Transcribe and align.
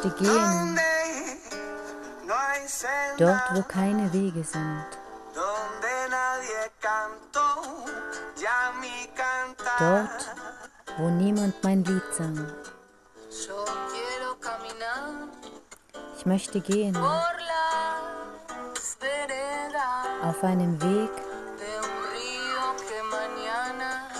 Möchte 0.00 0.22
gehen, 0.22 0.78
dort 3.18 3.42
wo 3.52 3.62
keine 3.62 4.12
Wege 4.12 4.44
sind. 4.44 4.86
Dort, 9.80 10.36
wo 10.98 11.08
niemand 11.08 11.64
mein 11.64 11.82
Lied 11.82 12.02
sang. 12.12 12.46
Ich 16.16 16.26
möchte 16.26 16.60
gehen 16.60 16.96
auf 20.22 20.44
einem 20.44 20.80
Weg, 20.80 21.10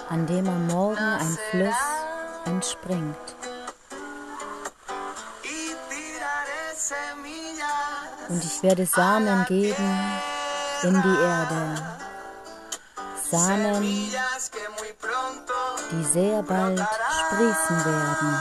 an 0.09 0.27
dem 0.27 0.49
am 0.49 0.67
Morgen 0.67 0.99
ein 0.99 1.39
Fluss 1.51 1.77
entspringt. 2.47 3.38
Und 8.29 8.45
ich 8.45 8.63
werde 8.63 8.85
Samen 8.85 9.45
geben 9.47 10.01
in 10.83 11.03
die 11.03 11.23
Erde. 11.23 11.75
Samen, 13.31 13.83
die 15.91 16.05
sehr 16.05 16.43
bald 16.43 16.81
sprießen 16.81 17.85
werden. 17.85 18.39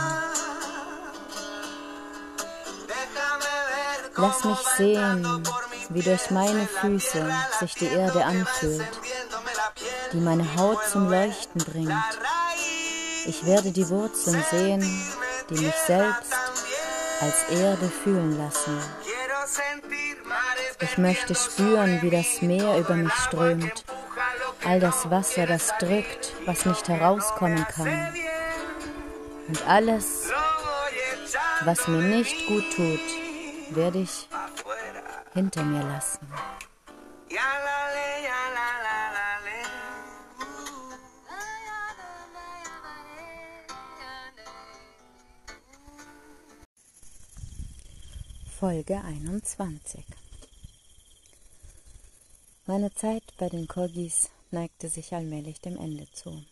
Lass 4.16 4.44
mich 4.44 4.60
sehen, 4.78 5.44
wie 5.90 6.02
durch 6.02 6.32
meine 6.32 6.68
Füße 6.68 7.30
sich 7.60 7.74
die 7.76 7.88
Erde 7.88 8.26
anfühlt, 8.26 8.88
die 10.12 10.18
meine 10.18 10.56
Haut 10.56 10.80
zum 10.92 11.10
Leuchten 11.10 11.64
bringt. 11.64 11.94
Ich 13.26 13.46
werde 13.46 13.72
die 13.72 13.88
Wurzeln 13.90 14.44
sehen, 14.50 14.82
die 15.50 15.60
mich 15.60 15.76
selbst 15.86 16.34
als 17.22 17.50
Erde 17.50 17.90
fühlen 18.04 18.38
lassen. 18.38 19.07
Ich 20.80 20.98
möchte 20.98 21.36
spüren, 21.36 22.02
wie 22.02 22.10
das 22.10 22.42
Meer 22.42 22.78
über 22.78 22.96
mich 22.96 23.14
strömt, 23.14 23.86
all 24.66 24.80
das 24.80 25.10
Wasser, 25.10 25.46
das 25.46 25.74
drückt, 25.80 26.34
was 26.46 26.66
nicht 26.66 26.88
herauskommen 26.88 27.66
kann. 27.68 28.14
Und 29.48 29.68
alles, 29.68 30.30
was 31.64 31.88
mir 31.88 32.02
nicht 32.02 32.48
gut 32.48 32.66
tut, 32.76 33.76
werde 33.76 34.00
ich 34.00 34.28
hinter 35.34 35.64
mir 35.64 35.84
lassen. 35.84 36.28
Folge 48.60 49.00
21 49.00 50.04
Meine 52.66 52.92
Zeit 52.92 53.22
bei 53.38 53.50
den 53.50 53.68
Korgis 53.68 54.32
neigte 54.50 54.90
sich 54.90 55.14
allmählich 55.14 55.62
dem 55.62 55.78
Ende 55.78 56.12
zu. 56.12 56.44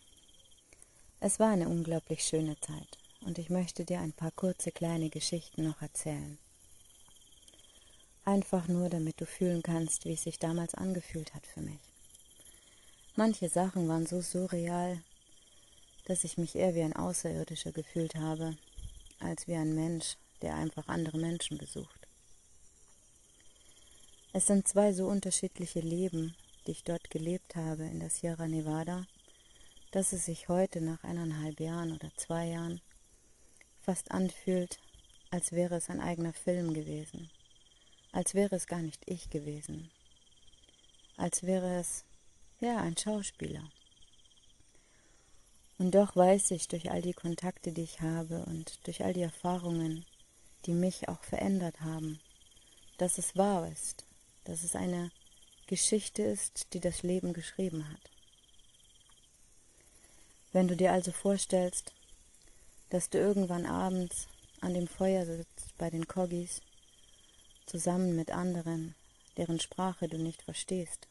Es 1.18 1.40
war 1.40 1.48
eine 1.50 1.68
unglaublich 1.68 2.22
schöne 2.22 2.60
Zeit 2.60 2.98
und 3.22 3.38
ich 3.38 3.50
möchte 3.50 3.84
dir 3.84 3.98
ein 3.98 4.12
paar 4.12 4.30
kurze 4.30 4.70
kleine 4.70 5.10
Geschichten 5.10 5.64
noch 5.64 5.82
erzählen. 5.82 6.38
Einfach 8.24 8.68
nur, 8.68 8.88
damit 8.88 9.20
du 9.20 9.26
fühlen 9.26 9.64
kannst, 9.64 10.04
wie 10.04 10.12
es 10.12 10.22
sich 10.22 10.38
damals 10.38 10.76
angefühlt 10.76 11.34
hat 11.34 11.44
für 11.44 11.60
mich. 11.60 11.80
Manche 13.16 13.48
Sachen 13.48 13.88
waren 13.88 14.06
so 14.06 14.20
surreal, 14.20 15.02
dass 16.04 16.22
ich 16.22 16.38
mich 16.38 16.54
eher 16.54 16.76
wie 16.76 16.82
ein 16.82 16.94
Außerirdischer 16.94 17.72
gefühlt 17.72 18.14
habe, 18.14 18.56
als 19.18 19.48
wie 19.48 19.56
ein 19.56 19.74
Mensch, 19.74 20.16
der 20.42 20.54
einfach 20.54 20.86
andere 20.88 21.18
Menschen 21.18 21.58
besucht. 21.58 21.95
Es 24.36 24.48
sind 24.48 24.68
zwei 24.68 24.92
so 24.92 25.06
unterschiedliche 25.06 25.80
Leben, 25.80 26.36
die 26.66 26.72
ich 26.72 26.84
dort 26.84 27.08
gelebt 27.08 27.56
habe 27.56 27.84
in 27.84 28.00
der 28.00 28.10
Sierra 28.10 28.46
Nevada, 28.46 29.06
dass 29.92 30.12
es 30.12 30.26
sich 30.26 30.50
heute 30.50 30.82
nach 30.82 31.02
eineinhalb 31.04 31.58
Jahren 31.58 31.94
oder 31.94 32.10
zwei 32.18 32.48
Jahren 32.48 32.82
fast 33.80 34.10
anfühlt, 34.10 34.78
als 35.30 35.52
wäre 35.52 35.76
es 35.76 35.88
ein 35.88 36.02
eigener 36.02 36.34
Film 36.34 36.74
gewesen 36.74 37.30
als 38.12 38.34
wäre 38.34 38.56
es 38.56 38.66
gar 38.66 38.82
nicht 38.82 39.02
ich 39.06 39.30
gewesen, 39.30 39.90
als 41.16 41.42
wäre 41.42 41.78
es, 41.80 42.04
ja, 42.60 42.76
ein 42.76 42.98
Schauspieler. 42.98 43.64
Und 45.78 45.94
doch 45.94 46.14
weiß 46.14 46.50
ich 46.50 46.68
durch 46.68 46.90
all 46.90 47.00
die 47.00 47.14
Kontakte, 47.14 47.72
die 47.72 47.84
ich 47.84 48.02
habe 48.02 48.44
und 48.44 48.86
durch 48.86 49.02
all 49.02 49.14
die 49.14 49.22
Erfahrungen, 49.22 50.04
die 50.66 50.74
mich 50.74 51.08
auch 51.08 51.22
verändert 51.24 51.80
haben, 51.80 52.20
dass 52.98 53.16
es 53.16 53.34
wahr 53.34 53.66
ist, 53.72 54.06
dass 54.46 54.62
es 54.62 54.74
eine 54.74 55.10
Geschichte 55.66 56.22
ist, 56.22 56.72
die 56.72 56.80
das 56.80 57.02
Leben 57.02 57.32
geschrieben 57.32 57.88
hat. 57.88 58.10
Wenn 60.52 60.68
du 60.68 60.76
dir 60.76 60.92
also 60.92 61.12
vorstellst, 61.12 61.92
dass 62.90 63.10
du 63.10 63.18
irgendwann 63.18 63.66
abends 63.66 64.28
an 64.60 64.74
dem 64.74 64.86
Feuer 64.86 65.26
sitzt 65.26 65.76
bei 65.76 65.90
den 65.90 66.06
Koggis 66.06 66.62
zusammen 67.66 68.14
mit 68.14 68.30
anderen, 68.30 68.94
deren 69.36 69.60
Sprache 69.60 70.08
du 70.08 70.18
nicht 70.18 70.42
verstehst. 70.42 71.08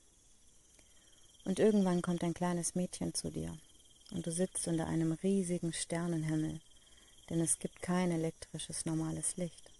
Und 1.44 1.60
irgendwann 1.60 2.02
kommt 2.02 2.24
ein 2.24 2.34
kleines 2.34 2.74
Mädchen 2.74 3.14
zu 3.14 3.30
dir 3.30 3.56
und 4.12 4.26
du 4.26 4.32
sitzt 4.32 4.68
unter 4.68 4.88
einem 4.88 5.12
riesigen 5.12 5.74
Sternenhimmel, 5.74 6.60
denn 7.30 7.42
es 7.42 7.60
gibt 7.60 7.82
kein 7.82 8.12
elektrisches 8.12 8.86
normales 8.86 9.38
Licht. 9.38 9.75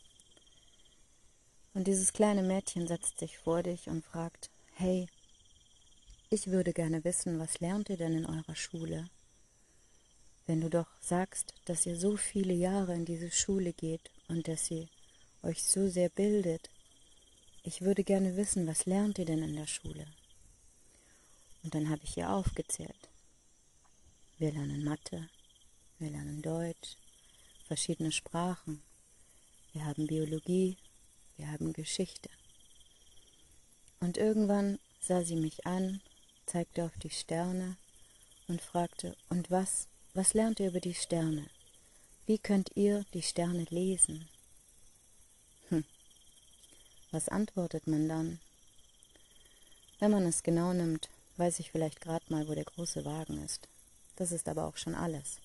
Und 1.76 1.88
dieses 1.88 2.14
kleine 2.14 2.42
Mädchen 2.42 2.88
setzt 2.88 3.20
sich 3.20 3.38
vor 3.38 3.62
dich 3.62 3.88
und 3.88 4.04
fragt, 4.04 4.50
hey, 4.74 5.08
ich 6.30 6.48
würde 6.48 6.72
gerne 6.74 7.04
wissen, 7.04 7.38
was 7.38 7.60
lernt 7.60 7.90
ihr 7.90 7.98
denn 7.98 8.14
in 8.14 8.26
eurer 8.26 8.56
Schule? 8.56 9.10
Wenn 10.48 10.62
du 10.62 10.70
doch 10.70 10.88
sagst, 11.02 11.54
dass 11.66 11.86
ihr 11.86 11.98
so 11.98 12.16
viele 12.16 12.54
Jahre 12.54 12.96
in 12.96 13.04
diese 13.04 13.30
Schule 13.30 13.74
geht 13.74 14.10
und 14.30 14.48
dass 14.48 14.66
sie 14.66 14.88
euch 15.44 15.64
so 15.64 15.88
sehr 15.90 16.10
bildet. 16.10 16.70
Ich 17.64 17.82
würde 17.82 18.04
gerne 18.04 18.38
wissen, 18.38 18.66
was 18.68 18.86
lernt 18.86 19.20
ihr 19.20 19.26
denn 19.26 19.44
in 19.44 19.56
der 19.56 19.68
Schule? 19.68 20.08
Und 21.64 21.76
dann 21.76 21.90
habe 21.90 22.02
ich 22.04 22.16
ihr 22.18 22.30
aufgezählt. 22.30 23.10
Wir 24.38 24.52
lernen 24.52 24.84
Mathe, 24.84 25.30
wir 26.00 26.10
lernen 26.10 26.42
Deutsch, 26.42 26.96
verschiedene 27.68 28.12
Sprachen, 28.12 28.82
wir 29.74 29.86
haben 29.86 30.08
Biologie, 30.08 30.78
wir 31.38 31.52
haben 31.52 31.74
Geschichte. 31.74 32.30
Und 34.00 34.18
irgendwann 34.18 34.80
sah 35.00 35.24
sie 35.24 35.36
mich 35.36 35.66
an, 35.66 36.02
zeigte 36.46 36.86
auf 36.86 36.98
die 36.98 37.10
Sterne 37.10 37.78
und 38.48 38.62
fragte, 38.62 39.16
und 39.30 39.52
was, 39.52 39.88
was 40.14 40.34
lernt 40.34 40.60
ihr 40.60 40.68
über 40.70 40.80
die 40.80 40.94
Sterne? 40.94 41.48
Wie 42.26 42.38
könnt 42.38 42.72
ihr 42.76 43.06
die 43.14 43.22
Sterne 43.22 43.66
lesen? 43.70 44.28
Was 47.16 47.30
antwortet 47.30 47.88
man 47.88 48.10
dann? 48.10 48.40
Wenn 50.00 50.12
man 50.12 50.26
es 50.26 50.44
genau 50.44 50.74
nimmt, 50.74 51.10
weiß 51.38 51.60
ich 51.60 51.72
vielleicht 51.72 52.02
gerade 52.02 52.26
mal, 52.28 52.46
wo 52.50 52.54
der 52.54 52.66
große 52.66 53.06
Wagen 53.06 53.42
ist. 53.42 53.70
Das 54.18 54.34
ist 54.34 54.50
aber 54.50 54.66
auch 54.66 54.76
schon 54.76 54.96
alles. 54.96 55.40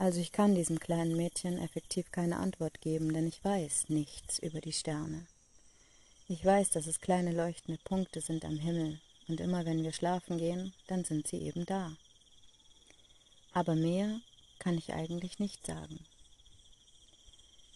Also 0.00 0.18
ich 0.18 0.32
kann 0.32 0.54
diesem 0.54 0.80
kleinen 0.80 1.14
Mädchen 1.14 1.58
effektiv 1.58 2.10
keine 2.10 2.38
Antwort 2.38 2.80
geben, 2.80 3.12
denn 3.12 3.26
ich 3.26 3.44
weiß 3.44 3.90
nichts 3.90 4.38
über 4.38 4.62
die 4.62 4.72
Sterne. 4.72 5.26
Ich 6.26 6.42
weiß, 6.42 6.70
dass 6.70 6.86
es 6.86 7.02
kleine 7.02 7.32
leuchtende 7.32 7.78
Punkte 7.84 8.22
sind 8.22 8.46
am 8.46 8.56
Himmel, 8.56 8.98
und 9.28 9.40
immer 9.40 9.66
wenn 9.66 9.82
wir 9.82 9.92
schlafen 9.92 10.38
gehen, 10.38 10.72
dann 10.86 11.04
sind 11.04 11.28
sie 11.28 11.36
eben 11.42 11.66
da. 11.66 11.94
Aber 13.52 13.74
mehr 13.74 14.18
kann 14.58 14.78
ich 14.78 14.94
eigentlich 14.94 15.38
nicht 15.38 15.66
sagen. 15.66 15.98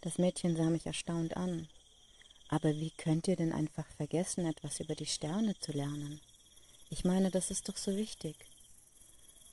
Das 0.00 0.16
Mädchen 0.16 0.56
sah 0.56 0.70
mich 0.70 0.86
erstaunt 0.86 1.36
an, 1.36 1.68
aber 2.48 2.74
wie 2.74 2.92
könnt 2.92 3.28
ihr 3.28 3.36
denn 3.36 3.52
einfach 3.52 3.86
vergessen, 3.98 4.46
etwas 4.46 4.80
über 4.80 4.94
die 4.94 5.04
Sterne 5.04 5.58
zu 5.60 5.72
lernen? 5.72 6.22
Ich 6.88 7.04
meine, 7.04 7.30
das 7.30 7.50
ist 7.50 7.68
doch 7.68 7.76
so 7.76 7.94
wichtig. 7.94 8.34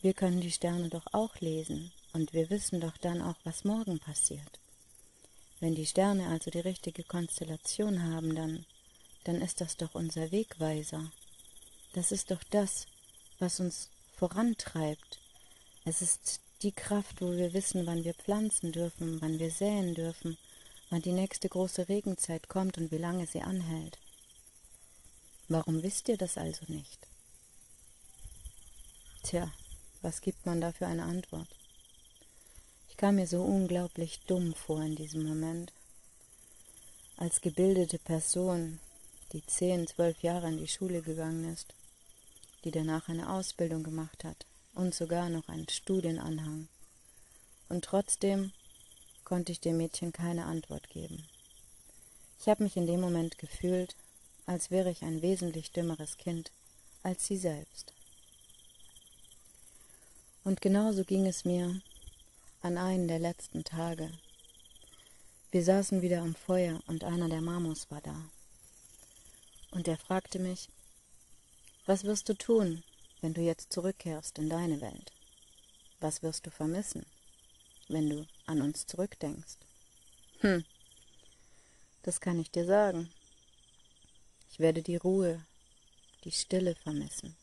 Wir 0.02 0.14
können 0.14 0.40
die 0.40 0.52
Sterne 0.52 0.88
doch 0.88 1.08
auch 1.12 1.38
lesen, 1.42 1.92
und 2.14 2.34
wir 2.34 2.50
wissen 2.50 2.82
doch 2.82 2.98
dann 2.98 3.22
auch, 3.22 3.38
was 3.44 3.64
morgen 3.64 4.00
passiert. 4.00 4.60
Wenn 5.60 5.76
die 5.76 5.86
Sterne 5.86 6.28
also 6.28 6.50
die 6.50 6.60
richtige 6.60 7.04
Konstellation 7.04 8.04
haben, 8.04 8.36
dann, 8.36 8.66
dann 9.24 9.42
ist 9.42 9.62
das 9.62 9.78
doch 9.78 9.94
unser 9.94 10.32
Wegweiser. 10.32 11.12
Das 11.94 12.12
ist 12.12 12.32
doch 12.32 12.44
das, 12.50 12.88
was 13.40 13.60
uns 13.60 13.90
vorantreibt. 14.16 15.20
Es 15.86 16.02
ist 16.02 16.42
die 16.64 16.72
Kraft, 16.72 17.22
wo 17.22 17.32
wir 17.32 17.54
wissen, 17.54 17.86
wann 17.86 18.04
wir 18.04 18.14
pflanzen 18.14 18.72
dürfen, 18.72 19.22
wann 19.22 19.40
wir 19.40 19.52
säen 19.52 19.94
dürfen, 19.94 20.38
wann 20.90 21.02
die 21.02 21.12
nächste 21.12 21.50
große 21.50 21.90
Regenzeit 21.90 22.48
kommt 22.48 22.78
und 22.78 22.92
wie 22.92 22.98
lange 22.98 23.28
sie 23.28 23.42
anhält. 23.42 23.98
Warum 25.48 25.84
wisst 25.84 26.08
ihr 26.10 26.18
das 26.18 26.38
also 26.38 26.66
nicht? 26.68 27.08
Tja, 29.24 29.52
was 30.02 30.22
gibt 30.22 30.46
man 30.46 30.62
da 30.62 30.72
für 30.72 30.88
eine 30.88 31.04
Antwort? 31.04 31.48
Kam 33.02 33.16
mir 33.16 33.26
so 33.26 33.42
unglaublich 33.42 34.20
dumm 34.28 34.54
vor 34.54 34.84
in 34.84 34.96
diesem 34.96 35.28
Moment. 35.28 35.74
Als 37.18 37.42
gebildete 37.42 37.98
Person, 37.98 38.80
die 39.34 39.44
zehn, 39.44 39.88
zwölf 39.88 40.22
Jahre 40.22 40.50
in 40.50 40.60
die 40.60 40.68
Schule 40.68 41.02
gegangen 41.02 41.52
ist, 41.52 41.74
die 42.64 42.70
danach 42.70 43.10
eine 43.10 43.34
Ausbildung 43.34 43.82
gemacht 43.82 44.24
hat 44.24 44.46
und 44.76 44.94
sogar 44.94 45.30
noch 45.30 45.50
einen 45.50 45.68
Studienanhang. 45.68 46.68
Und 47.70 47.86
trotzdem 47.86 48.52
konnte 49.24 49.52
ich 49.52 49.60
dem 49.60 49.78
Mädchen 49.78 50.12
keine 50.12 50.46
Antwort 50.46 50.88
geben. 50.92 51.26
Ich 52.40 52.50
habe 52.50 52.62
mich 52.62 52.78
in 52.78 52.86
dem 52.86 53.02
Moment 53.02 53.40
gefühlt, 53.40 53.96
als 54.46 54.70
wäre 54.70 54.92
ich 54.92 55.02
ein 55.02 55.24
wesentlich 55.24 55.72
dümmeres 55.72 56.20
Kind 56.20 56.52
als 57.02 57.26
sie 57.26 57.38
selbst. 57.38 57.94
Und 60.44 60.62
genauso 60.62 61.04
ging 61.04 61.26
es 61.26 61.46
mir 61.46 61.82
an 62.62 62.78
einen 62.78 63.08
der 63.08 63.20
letzten 63.20 63.64
Tage. 63.64 64.12
Wir 65.50 65.64
saßen 65.64 66.02
wieder 66.02 66.22
am 66.22 66.36
Feuer 66.36 66.80
und 66.88 67.04
einer 67.04 67.28
der 67.28 67.42
Mamos 67.42 67.90
war 67.90 68.02
da. 68.02 68.30
Und 69.72 69.88
er 69.88 69.98
fragte 69.98 70.38
mich, 70.38 70.70
was 71.88 72.04
wirst 72.04 72.30
du 72.30 72.36
tun, 72.36 72.84
wenn 73.22 73.34
du 73.34 73.42
jetzt 73.42 73.74
zurückkehrst 73.74 74.38
in 74.38 74.50
deine 74.50 74.80
Welt? 74.80 75.12
Was 76.00 76.22
wirst 76.22 76.46
du 76.46 76.52
vermissen, 76.52 77.06
wenn 77.88 78.10
du 78.10 78.28
an 78.46 78.62
uns 78.62 78.86
zurückdenkst? 78.86 79.58
Hm, 80.42 80.64
das 82.04 82.22
kann 82.22 82.40
ich 82.40 82.52
dir 82.52 82.66
sagen. 82.66 83.10
Ich 84.52 84.60
werde 84.60 84.84
die 84.84 84.98
Ruhe, 84.98 85.44
die 86.24 86.32
Stille 86.32 86.76
vermissen. 86.76 87.36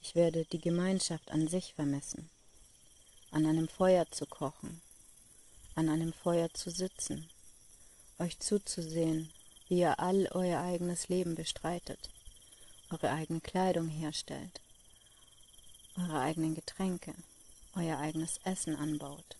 Ich 0.00 0.14
werde 0.14 0.44
die 0.46 0.60
Gemeinschaft 0.60 1.30
an 1.30 1.48
sich 1.48 1.74
vermissen, 1.74 2.30
an 3.34 3.46
einem 3.46 3.66
Feuer 3.66 4.08
zu 4.12 4.26
kochen, 4.26 4.80
an 5.74 5.88
einem 5.88 6.12
Feuer 6.12 6.54
zu 6.54 6.70
sitzen, 6.70 7.28
euch 8.20 8.38
zuzusehen, 8.38 9.32
wie 9.66 9.80
ihr 9.80 9.98
all 9.98 10.28
euer 10.30 10.60
eigenes 10.60 11.08
Leben 11.08 11.34
bestreitet, 11.34 12.10
eure 12.90 13.10
eigene 13.10 13.40
Kleidung 13.40 13.88
herstellt, 13.88 14.60
eure 15.96 16.20
eigenen 16.20 16.54
Getränke, 16.54 17.12
euer 17.74 17.98
eigenes 17.98 18.38
Essen 18.44 18.76
anbaut. 18.76 19.36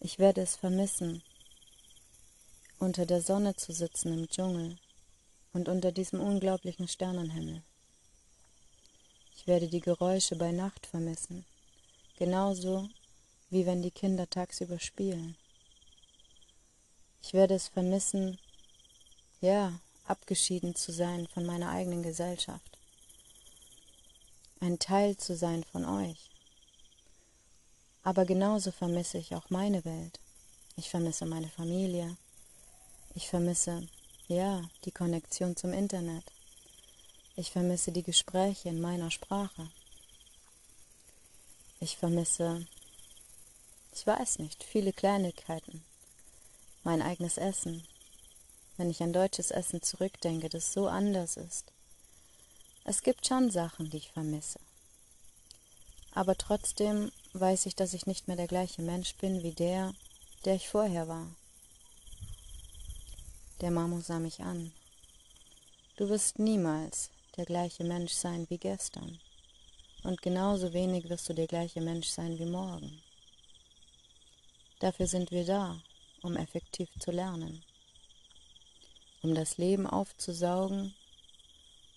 Ich 0.00 0.18
werde 0.18 0.40
es 0.40 0.56
vermissen, 0.56 1.22
unter 2.78 3.04
der 3.04 3.20
Sonne 3.20 3.54
zu 3.56 3.74
sitzen 3.74 4.14
im 4.14 4.28
Dschungel 4.28 4.78
und 5.52 5.68
unter 5.68 5.92
diesem 5.92 6.20
unglaublichen 6.22 6.88
Sternenhimmel. 6.88 7.62
Ich 9.36 9.46
werde 9.46 9.68
die 9.68 9.80
Geräusche 9.80 10.34
bei 10.34 10.50
Nacht 10.50 10.86
vermissen, 10.86 11.44
genauso 12.18 12.88
wie 13.50 13.64
wenn 13.66 13.82
die 13.82 13.90
Kinder 13.90 14.28
tagsüber 14.28 14.80
spielen. 14.80 15.36
Ich 17.22 17.32
werde 17.32 17.54
es 17.54 17.68
vermissen, 17.68 18.38
ja, 19.40 19.78
abgeschieden 20.06 20.74
zu 20.74 20.92
sein 20.92 21.26
von 21.28 21.44
meiner 21.44 21.70
eigenen 21.70 22.02
Gesellschaft, 22.02 22.78
ein 24.60 24.78
Teil 24.78 25.16
zu 25.16 25.36
sein 25.36 25.64
von 25.64 25.84
euch. 25.84 26.30
Aber 28.02 28.24
genauso 28.24 28.70
vermisse 28.70 29.18
ich 29.18 29.34
auch 29.34 29.50
meine 29.50 29.84
Welt. 29.84 30.20
Ich 30.76 30.90
vermisse 30.90 31.26
meine 31.26 31.48
Familie, 31.48 32.16
ich 33.14 33.28
vermisse, 33.28 33.88
ja, 34.28 34.62
die 34.84 34.92
Konnektion 34.92 35.56
zum 35.56 35.72
Internet. 35.72 36.24
Ich 37.38 37.50
vermisse 37.50 37.92
die 37.92 38.02
Gespräche 38.02 38.70
in 38.70 38.80
meiner 38.80 39.10
Sprache. 39.10 39.68
Ich 41.80 41.98
vermisse, 41.98 42.66
ich 43.92 44.06
weiß 44.06 44.38
nicht, 44.38 44.64
viele 44.64 44.94
Kleinigkeiten. 44.94 45.84
Mein 46.82 47.02
eigenes 47.02 47.36
Essen. 47.36 47.86
Wenn 48.78 48.88
ich 48.88 49.02
an 49.02 49.12
deutsches 49.12 49.50
Essen 49.50 49.82
zurückdenke, 49.82 50.48
das 50.48 50.72
so 50.72 50.88
anders 50.88 51.36
ist. 51.36 51.74
Es 52.84 53.02
gibt 53.02 53.26
schon 53.26 53.50
Sachen, 53.50 53.90
die 53.90 53.98
ich 53.98 54.12
vermisse. 54.12 54.58
Aber 56.12 56.38
trotzdem 56.38 57.12
weiß 57.34 57.66
ich, 57.66 57.76
dass 57.76 57.92
ich 57.92 58.06
nicht 58.06 58.28
mehr 58.28 58.36
der 58.36 58.48
gleiche 58.48 58.80
Mensch 58.80 59.14
bin 59.16 59.42
wie 59.42 59.52
der, 59.52 59.92
der 60.46 60.54
ich 60.54 60.70
vorher 60.70 61.06
war. 61.06 61.28
Der 63.60 63.70
Marmor 63.70 64.00
sah 64.00 64.20
mich 64.20 64.40
an. 64.40 64.72
Du 65.96 66.08
wirst 66.08 66.38
niemals 66.38 67.10
der 67.36 67.44
gleiche 67.44 67.84
Mensch 67.84 68.12
sein 68.12 68.46
wie 68.48 68.58
gestern. 68.58 69.20
Und 70.02 70.22
genauso 70.22 70.72
wenig 70.72 71.08
wirst 71.08 71.28
du 71.28 71.34
der 71.34 71.46
gleiche 71.46 71.80
Mensch 71.80 72.08
sein 72.08 72.38
wie 72.38 72.46
morgen. 72.46 73.02
Dafür 74.80 75.06
sind 75.06 75.30
wir 75.30 75.44
da, 75.44 75.80
um 76.22 76.36
effektiv 76.36 76.88
zu 76.98 77.10
lernen, 77.10 77.62
um 79.22 79.34
das 79.34 79.58
Leben 79.58 79.86
aufzusaugen 79.86 80.94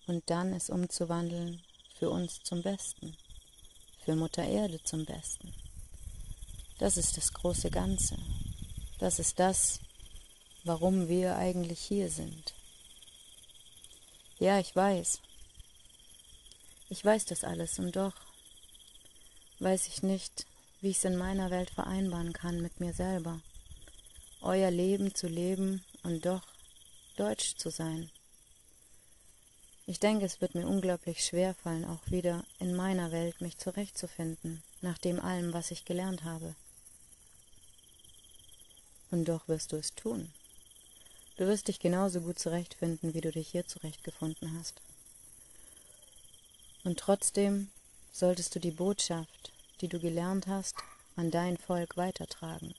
und 0.07 0.29
dann 0.29 0.53
es 0.53 0.69
umzuwandeln 0.69 1.61
für 1.97 2.09
uns 2.09 2.41
zum 2.43 2.61
Besten, 2.61 3.15
für 4.03 4.15
Mutter 4.15 4.43
Erde 4.43 4.81
zum 4.83 5.05
Besten. 5.05 5.53
Das 6.79 6.97
ist 6.97 7.17
das 7.17 7.33
große 7.33 7.69
Ganze. 7.69 8.17
Das 8.99 9.19
ist 9.19 9.39
das, 9.39 9.79
warum 10.63 11.07
wir 11.07 11.35
eigentlich 11.37 11.79
hier 11.79 12.09
sind. 12.09 12.53
Ja, 14.39 14.59
ich 14.59 14.73
weiß. 14.75 15.21
Ich 16.91 17.05
weiß 17.05 17.25
das 17.25 17.43
alles 17.43 17.77
und 17.77 17.95
doch 17.95 18.13
weiß 19.59 19.87
ich 19.87 20.01
nicht, 20.01 20.47
wie 20.81 20.89
ich 20.89 20.97
es 20.97 21.05
in 21.05 21.17
meiner 21.17 21.51
Welt 21.51 21.69
vereinbaren 21.69 22.33
kann 22.33 22.61
mit 22.61 22.79
mir 22.79 22.93
selber. 22.93 23.39
Euer 24.41 24.71
Leben 24.71 25.13
zu 25.13 25.27
leben 25.27 25.83
und 26.01 26.25
doch 26.25 26.41
deutsch 27.15 27.57
zu 27.57 27.69
sein. 27.69 28.09
Ich 29.85 29.99
denke, 29.99 30.25
es 30.25 30.41
wird 30.41 30.55
mir 30.55 30.67
unglaublich 30.67 31.23
schwer 31.23 31.53
fallen, 31.53 31.85
auch 31.85 32.09
wieder 32.09 32.43
in 32.59 32.75
meiner 32.75 33.11
Welt 33.11 33.39
mich 33.41 33.57
zurechtzufinden, 33.57 34.63
nach 34.81 34.97
dem 34.97 35.19
allem, 35.19 35.53
was 35.53 35.71
ich 35.71 35.85
gelernt 35.85 36.23
habe. 36.23 36.55
Und 39.11 39.25
doch 39.25 39.47
wirst 39.47 39.73
du 39.73 39.77
es 39.77 39.93
tun. 39.93 40.31
Du 41.37 41.47
wirst 41.47 41.67
dich 41.67 41.79
genauso 41.79 42.21
gut 42.21 42.39
zurechtfinden, 42.39 43.13
wie 43.13 43.21
du 43.21 43.31
dich 43.31 43.49
hier 43.49 43.65
zurechtgefunden 43.65 44.57
hast. 44.57 44.81
Und 46.83 46.99
trotzdem 46.99 47.69
solltest 48.11 48.55
du 48.55 48.59
die 48.59 48.71
Botschaft, 48.71 49.51
die 49.81 49.87
du 49.87 49.99
gelernt 49.99 50.47
hast, 50.47 50.75
an 51.15 51.31
dein 51.31 51.57
Volk 51.57 51.97
weitertragen. 51.97 52.73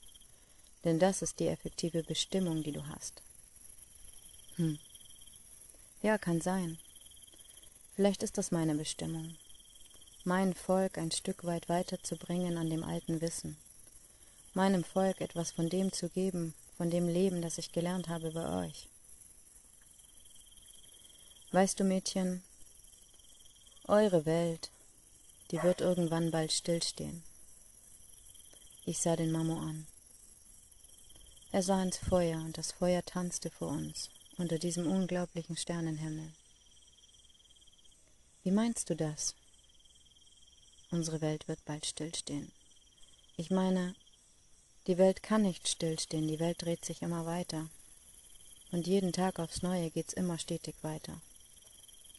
Denn 0.83 0.99
das 0.99 1.21
ist 1.21 1.39
die 1.39 1.47
effektive 1.47 2.03
Bestimmung, 2.03 2.63
die 2.63 2.71
du 2.71 2.87
hast. 2.87 3.21
Hm. 4.55 4.79
Ja, 6.01 6.17
kann 6.17 6.41
sein. 6.41 6.79
Vielleicht 7.95 8.23
ist 8.23 8.37
das 8.37 8.51
meine 8.51 8.75
Bestimmung. 8.75 9.35
Mein 10.23 10.53
Volk 10.53 10.97
ein 10.97 11.11
Stück 11.11 11.45
weit 11.45 11.69
weiterzubringen 11.69 12.57
an 12.57 12.69
dem 12.69 12.83
alten 12.83 13.21
Wissen. 13.21 13.57
Meinem 14.53 14.83
Volk 14.83 15.21
etwas 15.21 15.51
von 15.51 15.69
dem 15.69 15.91
zu 15.91 16.09
geben, 16.09 16.53
von 16.77 16.89
dem 16.89 17.07
Leben, 17.07 17.41
das 17.41 17.57
ich 17.57 17.71
gelernt 17.71 18.09
habe 18.09 18.31
bei 18.31 18.65
euch. 18.65 18.87
Weißt 21.51 21.79
du, 21.79 21.83
Mädchen, 21.83 22.43
eure 23.91 24.25
Welt, 24.25 24.71
die 25.51 25.61
wird 25.63 25.81
irgendwann 25.81 26.31
bald 26.31 26.53
stillstehen. 26.53 27.23
Ich 28.85 28.99
sah 28.99 29.17
den 29.17 29.33
Mamo 29.33 29.59
an. 29.59 29.85
Er 31.51 31.61
sah 31.61 31.83
ins 31.83 31.97
Feuer 31.97 32.39
und 32.39 32.57
das 32.57 32.71
Feuer 32.71 33.03
tanzte 33.03 33.49
vor 33.49 33.67
uns 33.67 34.09
unter 34.37 34.57
diesem 34.57 34.87
unglaublichen 34.87 35.57
Sternenhimmel. 35.57 36.31
Wie 38.43 38.51
meinst 38.51 38.89
du 38.89 38.95
das? 38.95 39.35
Unsere 40.89 41.19
Welt 41.19 41.49
wird 41.49 41.63
bald 41.65 41.85
stillstehen. 41.85 42.49
Ich 43.35 43.51
meine, 43.51 43.93
die 44.87 44.97
Welt 44.97 45.21
kann 45.21 45.41
nicht 45.41 45.67
stillstehen, 45.67 46.29
die 46.29 46.39
Welt 46.39 46.61
dreht 46.61 46.85
sich 46.85 47.01
immer 47.01 47.25
weiter. 47.25 47.67
Und 48.71 48.87
jeden 48.87 49.11
Tag 49.11 49.37
aufs 49.37 49.61
Neue 49.61 49.91
geht's 49.91 50.13
immer 50.13 50.39
stetig 50.39 50.75
weiter. 50.81 51.19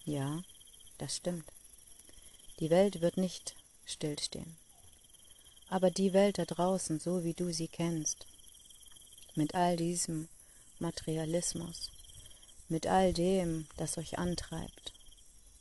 Ja, 0.05 0.43
das 0.99 1.17
stimmt. 1.17 1.47
Die 2.63 2.71
Welt 2.71 3.01
wird 3.01 3.17
nicht 3.17 3.57
stillstehen. 3.87 4.57
Aber 5.69 5.91
die 5.91 6.13
Welt 6.13 6.39
da 6.39 6.45
draußen, 6.45 7.01
so 7.01 7.25
wie 7.25 7.35
du 7.35 7.53
sie 7.53 7.67
kennst, 7.67 8.25
mit 9.35 9.57
all 9.57 9.77
diesem 9.77 10.29
Materialismus, 10.79 11.91
mit 12.69 12.87
all 12.87 13.13
dem, 13.13 13.67
das 13.79 13.99
euch 13.99 14.17
antreibt, 14.17 14.93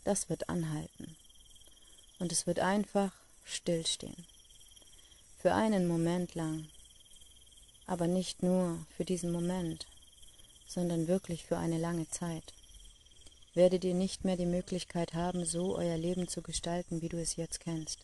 das 0.04 0.30
wird 0.30 0.48
anhalten. 0.48 1.18
Und 2.20 2.32
es 2.32 2.46
wird 2.46 2.60
einfach 2.60 3.12
stillstehen. 3.46 4.28
Für 5.40 5.56
einen 5.56 5.88
Moment 5.88 6.36
lang 6.36 6.68
aber 7.88 8.06
nicht 8.06 8.44
nur 8.44 8.86
für 8.96 9.06
diesen 9.06 9.32
Moment, 9.32 9.88
sondern 10.68 11.08
wirklich 11.08 11.46
für 11.46 11.58
eine 11.58 11.80
lange 11.80 12.08
Zeit. 12.10 12.54
Werdet 13.54 13.84
ihr 13.84 13.94
nicht 13.94 14.24
mehr 14.24 14.38
die 14.38 14.46
Möglichkeit 14.46 15.14
haben, 15.14 15.46
so 15.46 15.76
euer 15.76 15.98
Leben 15.98 16.28
zu 16.28 16.42
gestalten, 16.42 17.02
wie 17.02 17.10
du 17.10 17.18
es 17.20 17.36
jetzt 17.36 17.60
kennst. 17.60 18.00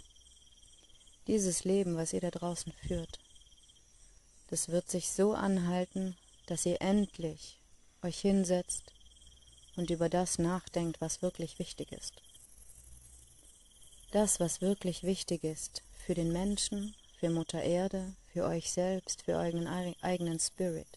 dieses 1.27 1.65
Leben, 1.65 1.97
was 1.97 2.13
ihr 2.13 2.21
da 2.21 2.31
draußen 2.31 2.71
führt, 2.71 3.19
das 4.49 4.69
wird 4.69 4.89
sich 4.89 5.11
so 5.11 5.33
anhalten, 5.33 6.15
dass 6.45 6.65
ihr 6.65 6.81
endlich 6.81 7.59
euch 8.01 8.19
hinsetzt 8.19 8.93
und 9.75 9.89
über 9.89 10.09
das 10.09 10.39
nachdenkt, 10.39 11.01
was 11.01 11.21
wirklich 11.21 11.59
wichtig 11.59 11.91
ist. 11.91 12.13
Das, 14.11 14.39
was 14.39 14.61
wirklich 14.61 15.03
wichtig 15.03 15.43
ist 15.43 15.83
für 16.05 16.13
den 16.13 16.31
Menschen, 16.31 16.95
für 17.19 17.29
Mutter 17.29 17.61
Erde, 17.61 18.15
für 18.31 18.45
euch 18.45 18.71
selbst, 18.71 19.23
für 19.23 19.33
euren 19.33 19.67
eigenen 20.01 20.39
Spirit. 20.39 20.87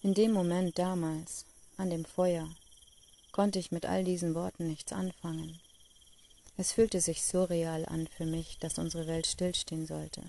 In 0.00 0.14
dem 0.14 0.30
Moment 0.30 0.78
damals, 0.78 1.44
an 1.76 1.90
dem 1.90 2.04
Feuer, 2.04 2.48
konnte 3.32 3.58
ich 3.58 3.72
mit 3.72 3.84
all 3.84 4.04
diesen 4.04 4.36
Worten 4.36 4.68
nichts 4.68 4.92
anfangen. 4.92 5.58
Es 6.56 6.70
fühlte 6.70 7.00
sich 7.00 7.24
surreal 7.24 7.84
an 7.84 8.06
für 8.06 8.24
mich, 8.24 8.58
dass 8.60 8.78
unsere 8.78 9.08
Welt 9.08 9.26
stillstehen 9.26 9.86
sollte. 9.86 10.22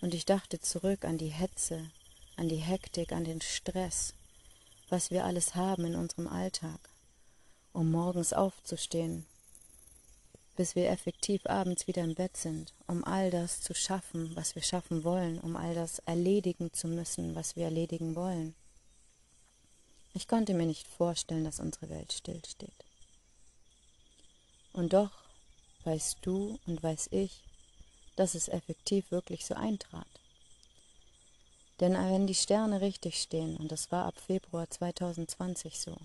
Und 0.00 0.12
ich 0.12 0.26
dachte 0.26 0.58
zurück 0.58 1.04
an 1.04 1.18
die 1.18 1.28
Hetze, 1.28 1.88
an 2.34 2.48
die 2.48 2.56
Hektik, 2.56 3.12
an 3.12 3.22
den 3.22 3.40
Stress, 3.40 4.12
was 4.88 5.12
wir 5.12 5.24
alles 5.24 5.54
haben 5.54 5.84
in 5.84 5.94
unserem 5.94 6.26
Alltag, 6.26 6.80
um 7.72 7.92
morgens 7.92 8.32
aufzustehen, 8.32 9.24
bis 10.56 10.74
wir 10.74 10.90
effektiv 10.90 11.46
abends 11.46 11.86
wieder 11.86 12.02
im 12.02 12.16
Bett 12.16 12.36
sind, 12.36 12.74
um 12.88 13.04
all 13.04 13.30
das 13.30 13.60
zu 13.60 13.72
schaffen, 13.72 14.34
was 14.34 14.56
wir 14.56 14.62
schaffen 14.62 15.04
wollen, 15.04 15.38
um 15.38 15.54
all 15.54 15.76
das 15.76 16.00
erledigen 16.00 16.72
zu 16.72 16.88
müssen, 16.88 17.36
was 17.36 17.54
wir 17.54 17.66
erledigen 17.66 18.16
wollen. 18.16 18.56
Ich 20.16 20.28
konnte 20.28 20.54
mir 20.54 20.66
nicht 20.66 20.86
vorstellen, 20.86 21.44
dass 21.44 21.58
unsere 21.58 21.90
Welt 21.90 22.12
stillsteht. 22.12 22.84
Und 24.72 24.92
doch 24.92 25.10
weißt 25.82 26.18
du 26.22 26.58
und 26.66 26.82
weiß 26.82 27.08
ich, 27.10 27.42
dass 28.14 28.36
es 28.36 28.48
effektiv 28.48 29.10
wirklich 29.10 29.44
so 29.44 29.54
eintrat. 29.54 30.06
Denn 31.80 31.94
wenn 31.94 32.28
die 32.28 32.34
Sterne 32.34 32.80
richtig 32.80 33.20
stehen, 33.20 33.56
und 33.56 33.72
das 33.72 33.90
war 33.90 34.06
ab 34.06 34.14
Februar 34.24 34.70
2020 34.70 35.80
so, 35.80 35.96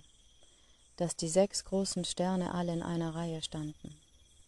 dass 0.97 1.15
die 1.15 1.29
sechs 1.29 1.63
großen 1.63 2.03
Sterne 2.03 2.53
alle 2.53 2.73
in 2.73 2.81
einer 2.81 3.13
Reihe 3.13 3.43
standen. 3.43 3.95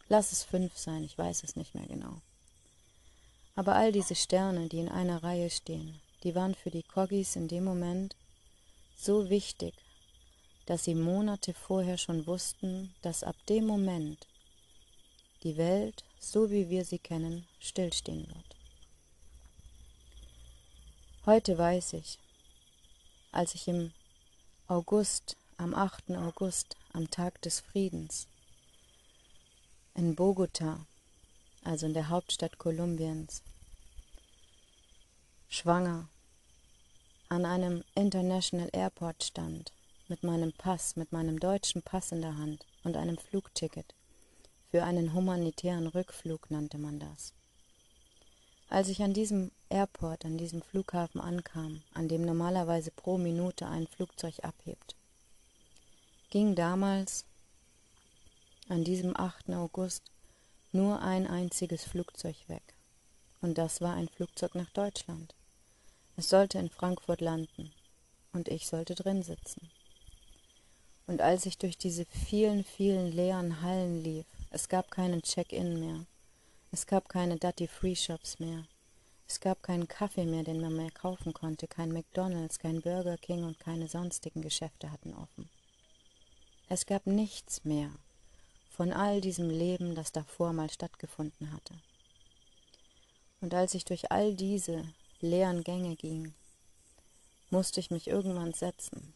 Lass 0.10 0.32
es 0.32 0.44
fünf 0.44 0.76
sein, 0.78 1.04
ich 1.04 1.18
weiß 1.18 1.44
es 1.44 1.56
nicht 1.56 1.76
mehr 1.76 1.86
genau. 1.86 2.20
Aber 3.56 3.76
all 3.76 3.92
diese 3.92 4.16
Sterne, 4.16 4.68
die 4.70 4.80
in 4.80 4.90
einer 4.90 5.24
Reihe 5.24 5.52
stehen, 5.52 6.02
die 6.24 6.34
waren 6.34 6.56
für 6.56 6.72
die 6.72 6.84
Kogis 6.84 7.36
in 7.36 7.48
dem 7.48 7.64
Moment 7.64 8.16
so 8.96 9.30
wichtig, 9.30 9.74
dass 10.66 10.84
sie 10.84 10.96
Monate 10.96 11.54
vorher 11.54 11.98
schon 11.98 12.28
wussten, 12.28 12.94
dass 13.02 13.24
ab 13.24 13.36
dem 13.50 13.66
Moment 13.66 14.28
die 15.44 15.58
Welt, 15.58 16.04
so 16.20 16.52
wie 16.52 16.70
wir 16.70 16.86
sie 16.86 17.00
kennen, 17.00 17.48
stillstehen 17.60 18.28
wird. 18.28 18.56
Heute 21.26 21.58
weiß 21.58 21.94
ich, 21.94 22.20
als 23.32 23.56
ich 23.56 23.68
im 23.68 23.92
August, 24.68 25.36
am 25.58 25.74
8. 25.74 26.12
August, 26.12 26.78
am 26.94 27.10
Tag 27.10 27.42
des 27.42 27.60
Friedens, 27.60 28.28
in 29.94 30.16
Bogota, 30.16 30.86
also 31.64 31.86
in 31.86 31.94
der 31.94 32.10
Hauptstadt 32.10 32.58
Kolumbiens, 32.58 33.44
schwanger 35.50 36.08
an 37.32 37.46
einem 37.46 37.82
International 37.96 38.68
Airport 38.74 39.24
stand, 39.24 39.72
mit 40.10 40.22
meinem 40.22 40.52
Pass, 40.52 40.98
mit 40.98 41.14
meinem 41.14 41.40
deutschen 41.40 41.82
Pass 41.82 42.12
in 42.12 42.22
der 42.22 42.38
Hand 42.38 42.66
und 42.84 42.98
einem 42.98 43.18
Flugticket. 43.18 43.96
Für 44.70 44.84
einen 44.84 45.14
humanitären 45.14 45.88
Rückflug 45.88 46.52
nannte 46.52 46.78
man 46.78 47.00
das. 47.00 47.32
Als 48.68 48.90
ich 48.90 49.02
an 49.02 49.14
diesem 49.14 49.50
Airport, 49.70 50.26
an 50.26 50.38
diesem 50.38 50.62
Flughafen 50.62 51.22
ankam, 51.22 51.82
an 51.94 52.10
dem 52.10 52.26
normalerweise 52.26 52.92
pro 52.92 53.18
Minute 53.18 53.66
ein 53.66 53.88
Flugzeug 53.88 54.44
abhebt, 54.44 54.98
ging 56.32 56.54
damals, 56.54 57.24
an 58.68 58.84
diesem 58.84 59.16
8. 59.16 59.52
August, 59.52 60.04
nur 60.74 61.02
ein 61.02 61.28
einziges 61.28 61.86
Flugzeug 61.86 62.36
weg. 62.48 62.74
Und 63.40 63.58
das 63.58 63.80
war 63.80 63.94
ein 63.94 64.10
Flugzeug 64.10 64.54
nach 64.56 64.70
Deutschland. 64.72 65.34
Es 66.22 66.30
sollte 66.30 66.60
in 66.60 66.70
Frankfurt 66.70 67.20
landen 67.20 67.72
und 68.32 68.48
ich 68.48 68.68
sollte 68.68 68.94
drin 68.94 69.24
sitzen. 69.24 69.72
Und 71.08 71.20
als 71.20 71.48
ich 71.48 71.58
durch 71.58 71.80
diese 71.80 72.06
vielen, 72.06 72.64
vielen 72.64 73.12
leeren 73.12 73.64
Hallen 73.64 74.04
lief, 74.04 74.28
es 74.52 74.70
gab 74.70 74.92
keinen 74.92 75.24
Check-in 75.24 75.80
mehr, 75.80 76.06
es 76.72 76.86
gab 76.86 77.10
keine 77.10 77.38
Duty-Free-Shops 77.38 78.38
mehr, 78.38 78.68
es 79.28 79.40
gab 79.40 79.64
keinen 79.64 79.88
Kaffee 79.88 80.26
mehr, 80.26 80.44
den 80.44 80.62
man 80.62 80.76
mehr 80.76 80.92
kaufen 80.92 81.34
konnte, 81.34 81.68
kein 81.68 81.92
McDonald's, 81.92 82.60
kein 82.60 82.82
Burger 82.82 83.18
King 83.18 83.44
und 83.44 83.60
keine 83.60 83.88
sonstigen 83.88 84.44
Geschäfte 84.44 84.92
hatten 84.92 85.16
offen. 85.16 85.50
Es 86.70 86.86
gab 86.86 87.08
nichts 87.08 87.66
mehr 87.66 87.90
von 88.70 88.94
all 88.94 89.22
diesem 89.22 89.50
Leben, 89.50 89.96
das 89.96 90.12
davor 90.12 90.54
mal 90.54 90.70
stattgefunden 90.70 91.52
hatte. 91.52 91.74
Und 93.40 93.56
als 93.56 93.74
ich 93.74 93.86
durch 93.86 94.12
all 94.12 94.36
diese 94.36 94.86
leeren 95.22 95.64
Gänge 95.64 95.96
ging, 95.96 96.34
musste 97.50 97.80
ich 97.80 97.92
mich 97.92 98.08
irgendwann 98.08 98.54
setzen. 98.54 99.14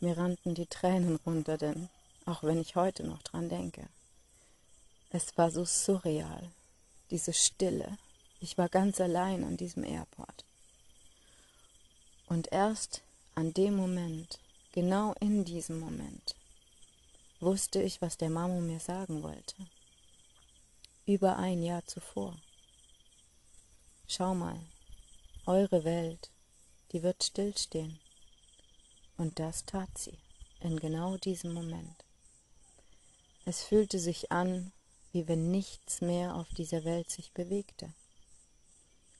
Mir 0.00 0.16
rannten 0.16 0.54
die 0.54 0.66
Tränen 0.66 1.16
runter, 1.16 1.56
denn 1.56 1.88
auch 2.26 2.42
wenn 2.42 2.60
ich 2.60 2.76
heute 2.76 3.04
noch 3.04 3.22
dran 3.22 3.48
denke, 3.48 3.88
es 5.10 5.36
war 5.38 5.50
so 5.50 5.64
surreal, 5.64 6.50
diese 7.10 7.32
Stille. 7.32 7.96
Ich 8.40 8.58
war 8.58 8.68
ganz 8.68 9.00
allein 9.00 9.44
an 9.44 9.56
diesem 9.56 9.84
Airport. 9.84 10.44
Und 12.26 12.52
erst 12.52 13.02
an 13.34 13.54
dem 13.54 13.76
Moment, 13.76 14.38
genau 14.72 15.14
in 15.20 15.44
diesem 15.44 15.78
Moment, 15.78 16.34
wusste 17.40 17.80
ich, 17.80 18.02
was 18.02 18.18
der 18.18 18.30
Mamo 18.30 18.60
mir 18.60 18.80
sagen 18.80 19.22
wollte. 19.22 19.54
Über 21.06 21.36
ein 21.36 21.62
Jahr 21.62 21.86
zuvor. 21.86 22.36
Schau 24.08 24.34
mal, 24.34 24.60
eure 25.46 25.82
Welt, 25.82 26.30
die 26.92 27.02
wird 27.02 27.24
stillstehen. 27.24 27.98
Und 29.16 29.38
das 29.40 29.64
tat 29.64 29.98
sie 29.98 30.16
in 30.60 30.78
genau 30.78 31.16
diesem 31.16 31.52
Moment. 31.52 32.04
Es 33.44 33.62
fühlte 33.62 33.98
sich 33.98 34.30
an, 34.30 34.72
wie 35.12 35.26
wenn 35.26 35.50
nichts 35.50 36.00
mehr 36.00 36.36
auf 36.36 36.48
dieser 36.50 36.84
Welt 36.84 37.10
sich 37.10 37.32
bewegte. 37.32 37.92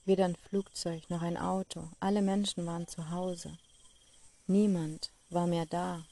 Weder 0.05 0.25
ein 0.25 0.35
Flugzeug 0.35 1.09
noch 1.09 1.21
ein 1.21 1.37
Auto, 1.37 1.89
alle 1.99 2.21
Menschen 2.21 2.65
waren 2.65 2.87
zu 2.87 3.09
Hause. 3.09 3.57
Niemand 4.47 5.11
war 5.29 5.47
mehr 5.47 5.65
da. 5.65 6.05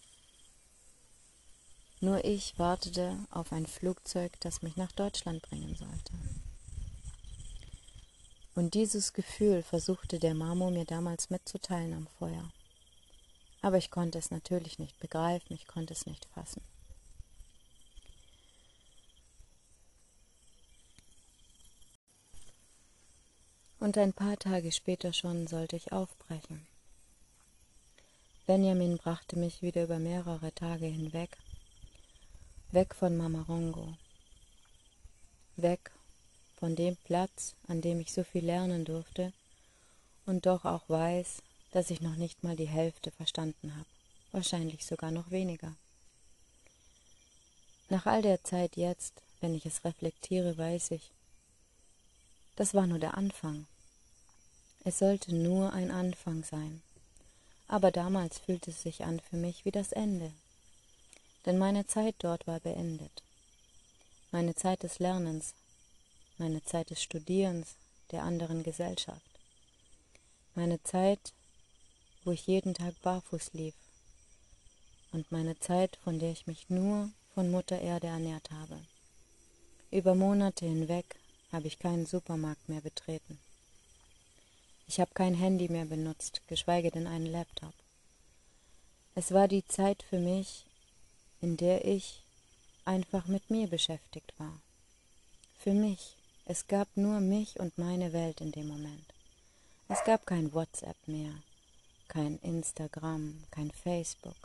Nur 2.02 2.26
ich 2.26 2.60
wartete 2.60 3.18
auf 3.32 3.54
ein 3.54 3.68
Flugzeug, 3.68 4.38
das 4.42 4.62
mich 4.62 4.76
nach 4.76 4.92
Deutschland 4.92 5.42
bringen 5.44 5.76
sollte. 5.76 6.14
Und 8.56 8.74
dieses 8.74 9.12
Gefühl 9.12 9.64
versuchte 9.64 10.18
der 10.18 10.34
Marmor 10.34 10.72
mir 10.72 10.86
damals 10.86 11.30
mitzuteilen 11.30 11.94
am 11.94 12.08
Feuer. 12.08 12.50
Aber 13.62 13.78
ich 13.78 13.92
konnte 13.92 14.18
es 14.18 14.32
natürlich 14.32 14.80
nicht 14.80 14.98
begreifen, 15.00 15.54
ich 15.54 15.68
konnte 15.68 15.94
es 15.94 16.06
nicht 16.06 16.26
fassen. 16.34 16.62
Und 23.80 23.98
ein 23.98 24.14
paar 24.14 24.40
Tage 24.40 24.72
später 24.72 25.12
schon 25.12 25.48
sollte 25.48 25.76
ich 25.76 25.92
aufbrechen. 25.92 26.66
Benjamin 28.48 28.98
brachte 28.98 29.38
mich 29.38 29.62
wieder 29.62 29.84
über 29.84 30.00
mehrere 30.00 30.54
Tage 30.54 30.86
hinweg, 30.86 31.38
weg 32.72 32.96
von 32.96 33.18
Mamarongo, 33.18 33.96
weg 35.58 35.92
von 36.60 36.76
dem 36.76 36.96
Platz, 36.98 37.56
an 37.68 37.82
dem 37.82 38.00
ich 38.00 38.14
so 38.14 38.24
viel 38.24 38.46
lernen 38.46 38.86
durfte 38.86 39.34
und 40.26 40.46
doch 40.46 40.66
auch 40.66 40.88
weiß, 40.88 41.42
dass 41.72 41.90
ich 41.90 42.02
noch 42.02 42.16
nicht 42.16 42.44
mal 42.44 42.56
die 42.56 42.68
Hälfte 42.68 43.12
verstanden 43.12 43.76
habe, 43.76 43.88
wahrscheinlich 44.32 44.86
sogar 44.86 45.12
noch 45.12 45.32
weniger. 45.32 45.76
Nach 47.90 48.06
all 48.06 48.22
der 48.22 48.44
Zeit 48.44 48.78
jetzt, 48.78 49.22
wenn 49.42 49.54
ich 49.54 49.66
es 49.66 49.84
reflektiere, 49.84 50.58
weiß 50.58 50.92
ich, 50.92 51.12
das 52.56 52.74
war 52.74 52.88
nur 52.88 53.00
der 53.00 53.18
Anfang. 53.18 53.68
Es 54.86 55.00
sollte 55.00 55.36
nur 55.36 55.74
ein 55.74 55.92
Anfang 55.92 56.44
sein. 56.44 56.82
Aber 57.68 57.92
damals 57.92 58.38
fühlte 58.40 58.72
es 58.72 58.82
sich 58.82 59.04
an 59.04 59.20
für 59.20 59.36
mich 59.36 59.66
wie 59.66 59.72
das 59.72 59.92
Ende. 59.92 60.32
Denn 61.46 61.58
meine 61.58 61.86
Zeit 61.86 62.16
dort 62.20 62.48
war 62.48 62.60
beendet. 62.60 63.24
Meine 64.32 64.56
Zeit 64.56 64.84
des 64.84 65.00
Lernens 65.00 65.54
meine 66.38 66.64
Zeit 66.64 66.90
des 66.90 67.02
Studierens, 67.02 67.76
der 68.12 68.24
anderen 68.24 68.64
Gesellschaft, 68.64 69.40
meine 70.54 70.82
Zeit, 70.84 71.34
wo 72.24 72.32
ich 72.32 72.48
jeden 72.48 72.74
Tag 72.74 72.94
barfuß 73.02 73.54
lief 73.54 73.76
und 75.12 75.32
meine 75.32 75.58
Zeit, 75.60 75.98
von 76.04 76.20
der 76.20 76.32
ich 76.32 76.48
mich 76.48 76.70
nur 76.70 77.10
von 77.34 77.50
Mutter 77.52 77.80
Erde 77.80 78.08
ernährt 78.08 78.52
habe. 78.52 78.80
Über 79.92 80.16
Monate 80.16 80.66
hinweg 80.66 81.06
habe 81.52 81.68
ich 81.68 81.80
keinen 81.80 82.06
Supermarkt 82.06 82.68
mehr 82.68 82.82
betreten. 82.82 83.40
Ich 84.88 85.00
habe 85.00 85.12
kein 85.14 85.34
Handy 85.34 85.70
mehr 85.70 85.86
benutzt, 85.86 86.42
geschweige 86.48 86.92
denn 86.92 87.08
einen 87.08 87.26
Laptop. 87.26 87.74
Es 89.16 89.32
war 89.32 89.48
die 89.48 89.66
Zeit 89.66 90.04
für 90.04 90.20
mich, 90.20 90.66
in 91.42 91.58
der 91.58 91.86
ich 91.86 92.22
einfach 92.84 93.28
mit 93.28 93.50
mir 93.50 93.68
beschäftigt 93.68 94.34
war. 94.38 94.60
Für 95.58 95.74
mich. 95.74 96.16
Es 96.48 96.68
gab 96.68 96.96
nur 96.96 97.22
mich 97.22 97.60
und 97.60 97.80
meine 97.80 98.14
Welt 98.14 98.40
in 98.40 98.52
dem 98.52 98.68
Moment. 98.68 99.14
Es 99.88 100.04
gab 100.04 100.28
kein 100.28 100.54
WhatsApp 100.54 100.96
mehr, 101.08 101.34
kein 102.08 102.38
Instagram, 102.38 103.44
kein 103.50 103.72
Facebook. 103.72 104.38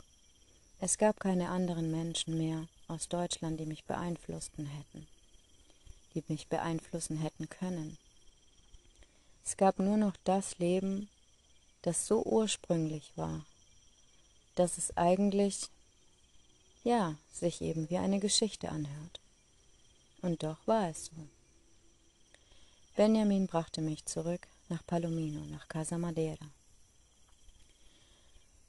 Es 0.79 0.97
gab 0.97 1.19
keine 1.19 1.49
anderen 1.49 1.91
Menschen 1.91 2.39
mehr 2.39 2.67
aus 2.87 3.07
Deutschland, 3.07 3.59
die 3.59 3.67
mich 3.67 3.83
beeinflussten 3.83 4.65
hätten, 4.65 5.05
die 6.15 6.23
mich 6.27 6.47
beeinflussen 6.47 7.17
hätten 7.17 7.47
können. 7.49 7.99
Es 9.45 9.55
gab 9.55 9.77
nur 9.77 9.97
noch 9.97 10.15
das 10.23 10.57
Leben, 10.57 11.07
das 11.83 12.07
so 12.07 12.23
ursprünglich 12.23 13.11
war, 13.15 13.45
dass 14.55 14.79
es 14.79 14.97
eigentlich, 14.97 15.69
ja, 16.83 17.15
sich 17.31 17.61
eben 17.61 17.91
wie 17.91 17.99
eine 17.99 18.19
Geschichte 18.19 18.69
anhört. 18.69 19.19
Und 20.23 20.41
doch 20.41 20.57
war 20.65 20.89
es 20.89 21.05
so. 21.05 21.27
Benjamin 22.97 23.47
brachte 23.47 23.79
mich 23.79 24.05
zurück 24.05 24.47
nach 24.67 24.85
Palomino, 24.85 25.39
nach 25.45 25.69
Casa 25.69 25.97
Madeira. 25.97 26.45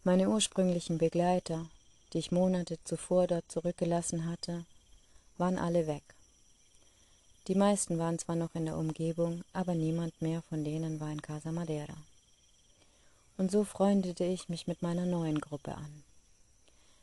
Meine 0.05 0.29
ursprünglichen 0.29 0.99
Begleiter, 0.99 1.67
die 2.13 2.19
ich 2.19 2.31
Monate 2.31 2.79
zuvor 2.85 3.27
dort 3.27 3.51
zurückgelassen 3.51 4.27
hatte, 4.31 4.65
waren 5.39 5.59
alle 5.59 5.89
weg. 5.89 6.05
Die 7.49 7.57
meisten 7.57 7.99
waren 7.99 8.21
zwar 8.21 8.37
noch 8.37 8.55
in 8.55 8.67
der 8.67 8.77
Umgebung, 8.77 9.43
aber 9.53 9.75
niemand 9.75 10.23
mehr 10.23 10.43
von 10.43 10.63
denen 10.63 11.01
war 11.01 11.11
in 11.11 11.21
Casa 11.21 11.51
Madeira. 11.51 11.97
Und 13.39 13.51
so 13.51 13.65
freundete 13.65 14.25
ich 14.25 14.49
mich 14.49 14.69
mit 14.69 14.83
meiner 14.83 15.05
neuen 15.05 15.41
Gruppe 15.41 15.75
an. 15.75 16.05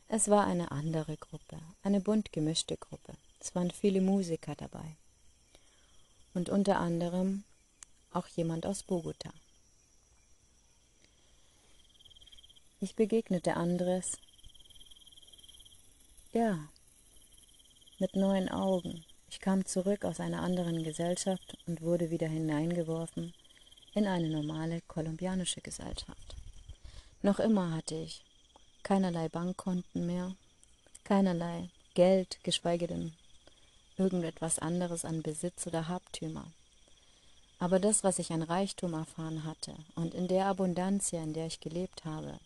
Es 0.08 0.30
war 0.30 0.48
eine 0.48 0.72
andere 0.72 1.18
Gruppe, 1.18 1.60
eine 1.84 2.00
bunt 2.00 2.32
gemischte 2.32 2.78
Gruppe. 2.78 3.14
Es 3.42 3.54
waren 3.56 3.72
viele 3.72 4.00
Musiker 4.00 4.56
dabei. 4.56 4.96
Und 6.34 6.50
unter 6.50 6.80
anderem 6.80 7.44
auch 8.12 8.28
jemand 8.28 8.66
aus 8.66 8.84
Bogota. 8.84 9.32
Ich 12.82 12.96
begegnete 12.96 13.56
Andres, 13.56 14.18
ja, 16.32 16.60
mit 17.98 18.16
neuen 18.16 18.48
Augen. 18.50 19.04
Ich 19.30 19.40
kam 19.42 19.66
zurück 19.66 20.06
aus 20.06 20.20
einer 20.20 20.42
anderen 20.42 20.84
Gesellschaft 20.84 21.58
und 21.68 21.82
wurde 21.82 22.10
wieder 22.10 22.28
hineingeworfen 22.28 23.34
in 23.94 24.08
eine 24.08 24.30
normale 24.30 24.82
kolumbianische 24.88 25.62
Gesellschaft. 25.62 26.36
Noch 27.22 27.40
immer 27.40 27.76
hatte 27.76 27.96
ich 27.96 28.24
keinerlei 28.84 29.28
Bankkonten 29.28 30.06
mehr, 30.06 30.36
keinerlei 31.04 31.70
Geld, 31.96 32.40
geschweige 32.44 32.88
denn 32.88 33.14
irgendetwas 34.00 34.60
anderes 34.60 35.06
an 35.06 35.22
Besitz 35.22 35.68
oder 35.68 35.88
Habtümer. 35.88 36.46
Aber 37.60 37.80
das, 37.80 38.04
was 38.04 38.20
ich 38.20 38.32
an 38.32 38.42
Reichtum 38.42 38.94
erfahren 38.94 39.44
hatte 39.44 39.76
und 39.96 40.14
in 40.14 40.28
der 40.28 40.46
Abundanz, 40.46 41.12
in 41.12 41.34
der 41.34 41.48
ich 41.48 41.60
gelebt 41.60 42.06
habe, 42.06 42.40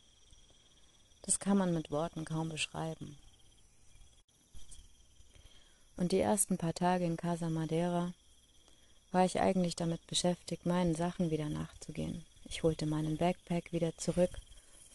das 1.21 1.39
kann 1.39 1.57
man 1.57 1.73
mit 1.73 1.91
Worten 1.91 2.25
kaum 2.25 2.49
beschreiben. 2.49 3.17
Und 5.95 6.11
die 6.11 6.19
ersten 6.19 6.57
paar 6.57 6.73
Tage 6.73 7.05
in 7.05 7.15
Casa 7.15 7.49
Madeira 7.49 8.11
war 9.11 9.23
ich 9.23 9.39
eigentlich 9.39 9.75
damit 9.75 10.05
beschäftigt, 10.07 10.65
meinen 10.65 10.95
Sachen 10.95 11.29
wieder 11.29 11.47
nachzugehen. 11.47 12.25
Ich 12.45 12.63
holte 12.63 12.87
meinen 12.87 13.17
Backpack 13.17 13.71
wieder 13.71 13.95
zurück 13.97 14.31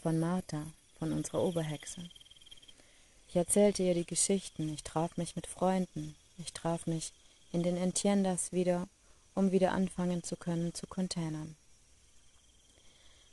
von 0.02 0.18
Martha, 0.18 0.66
von 0.98 1.12
unserer 1.12 1.42
Oberhexe. 1.42 2.02
Ich 3.28 3.36
erzählte 3.36 3.84
ihr 3.84 3.94
die 3.94 4.06
Geschichten, 4.06 4.72
ich 4.72 4.82
traf 4.82 5.16
mich 5.16 5.36
mit 5.36 5.46
Freunden, 5.46 6.16
ich 6.38 6.52
traf 6.52 6.86
mich 6.86 7.12
in 7.52 7.62
den 7.62 7.76
Entiendas 7.76 8.52
wieder, 8.52 8.88
um 9.34 9.52
wieder 9.52 9.72
anfangen 9.72 10.22
zu 10.22 10.36
können 10.36 10.74
zu 10.74 10.86
containern. 10.86 11.56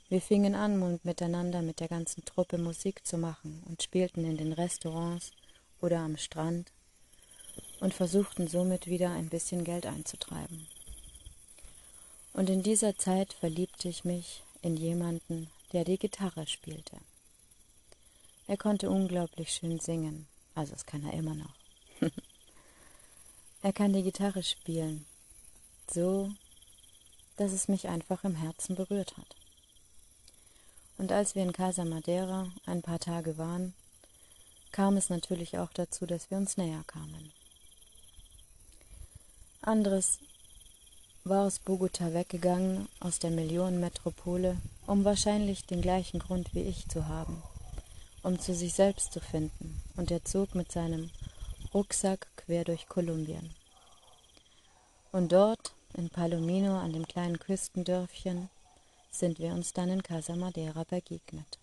Wir 0.08 0.20
fingen 0.20 0.54
an, 0.54 1.00
miteinander 1.02 1.62
mit 1.62 1.80
der 1.80 1.88
ganzen 1.88 2.24
Truppe 2.24 2.58
Musik 2.58 3.04
zu 3.04 3.18
machen 3.18 3.62
und 3.66 3.82
spielten 3.82 4.24
in 4.24 4.36
den 4.36 4.52
Restaurants 4.52 5.32
oder 5.80 5.98
am 5.98 6.16
Strand 6.16 6.70
und 7.80 7.92
versuchten 7.92 8.46
somit 8.46 8.86
wieder 8.86 9.10
ein 9.10 9.28
bisschen 9.28 9.64
Geld 9.64 9.86
einzutreiben. 9.86 10.66
Und 12.32 12.50
in 12.50 12.62
dieser 12.62 12.96
Zeit 12.96 13.32
verliebte 13.32 13.88
ich 13.88 14.04
mich 14.04 14.42
in 14.62 14.76
jemanden, 14.76 15.50
der 15.72 15.84
die 15.84 15.98
Gitarre 15.98 16.46
spielte. 16.46 16.98
Er 18.46 18.56
konnte 18.56 18.90
unglaublich 18.90 19.50
schön 19.50 19.80
singen, 19.80 20.28
also 20.54 20.72
das 20.72 20.86
kann 20.86 21.04
er 21.04 21.14
immer 21.14 21.34
noch. 21.34 21.54
er 23.62 23.72
kann 23.72 23.92
die 23.92 24.02
Gitarre 24.02 24.42
spielen, 24.42 25.06
so, 25.90 26.30
dass 27.36 27.52
es 27.52 27.68
mich 27.68 27.88
einfach 27.88 28.24
im 28.24 28.34
Herzen 28.34 28.76
berührt 28.76 29.16
hat. 29.16 29.36
Und 30.98 31.12
als 31.12 31.34
wir 31.34 31.42
in 31.42 31.52
Casa 31.52 31.84
Madeira 31.84 32.50
ein 32.64 32.82
paar 32.82 32.98
Tage 32.98 33.36
waren, 33.38 33.74
kam 34.72 34.96
es 34.96 35.10
natürlich 35.10 35.58
auch 35.58 35.72
dazu, 35.72 36.06
dass 36.06 36.30
wir 36.30 36.38
uns 36.38 36.56
näher 36.56 36.84
kamen. 36.86 37.32
Andres 39.62 40.18
war 41.24 41.46
aus 41.46 41.58
Bogota 41.58 42.14
weggegangen, 42.14 42.88
aus 43.00 43.18
der 43.18 43.30
Millionenmetropole, 43.30 44.56
um 44.86 45.04
wahrscheinlich 45.04 45.66
den 45.66 45.82
gleichen 45.82 46.20
Grund 46.20 46.54
wie 46.54 46.62
ich 46.62 46.86
zu 46.88 47.08
haben, 47.08 47.42
um 48.22 48.38
zu 48.38 48.54
sich 48.54 48.74
selbst 48.74 49.12
zu 49.12 49.20
finden, 49.20 49.82
und 49.96 50.10
er 50.10 50.24
zog 50.24 50.54
mit 50.54 50.70
seinem 50.70 51.10
Rucksack 51.74 52.28
quer 52.46 52.64
durch 52.64 52.88
Kolumbien. 52.88 53.50
Und 55.12 55.32
dort, 55.32 55.74
in 55.94 56.08
Palomino, 56.10 56.78
an 56.78 56.92
dem 56.92 57.06
kleinen 57.06 57.38
Küstendörfchen, 57.38 58.48
sind 59.10 59.38
wir 59.38 59.52
uns 59.52 59.72
dann 59.72 59.90
in 59.90 60.02
Casa 60.02 60.36
Madeira 60.36 60.84
begegnet. 60.84 61.58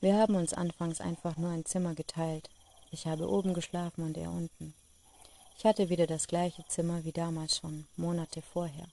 Wir 0.00 0.16
haben 0.16 0.34
uns 0.34 0.52
anfangs 0.52 1.00
einfach 1.00 1.36
nur 1.36 1.50
ein 1.50 1.64
Zimmer 1.64 1.94
geteilt. 1.94 2.48
Ich 2.90 3.06
habe 3.06 3.28
oben 3.28 3.54
geschlafen 3.54 4.04
und 4.04 4.16
er 4.16 4.30
unten. 4.30 4.74
Ich 5.58 5.64
hatte 5.64 5.90
wieder 5.90 6.06
das 6.06 6.26
gleiche 6.26 6.64
Zimmer 6.68 7.04
wie 7.04 7.12
damals 7.12 7.58
schon, 7.58 7.86
Monate 7.96 8.42
vorher. 8.42 8.86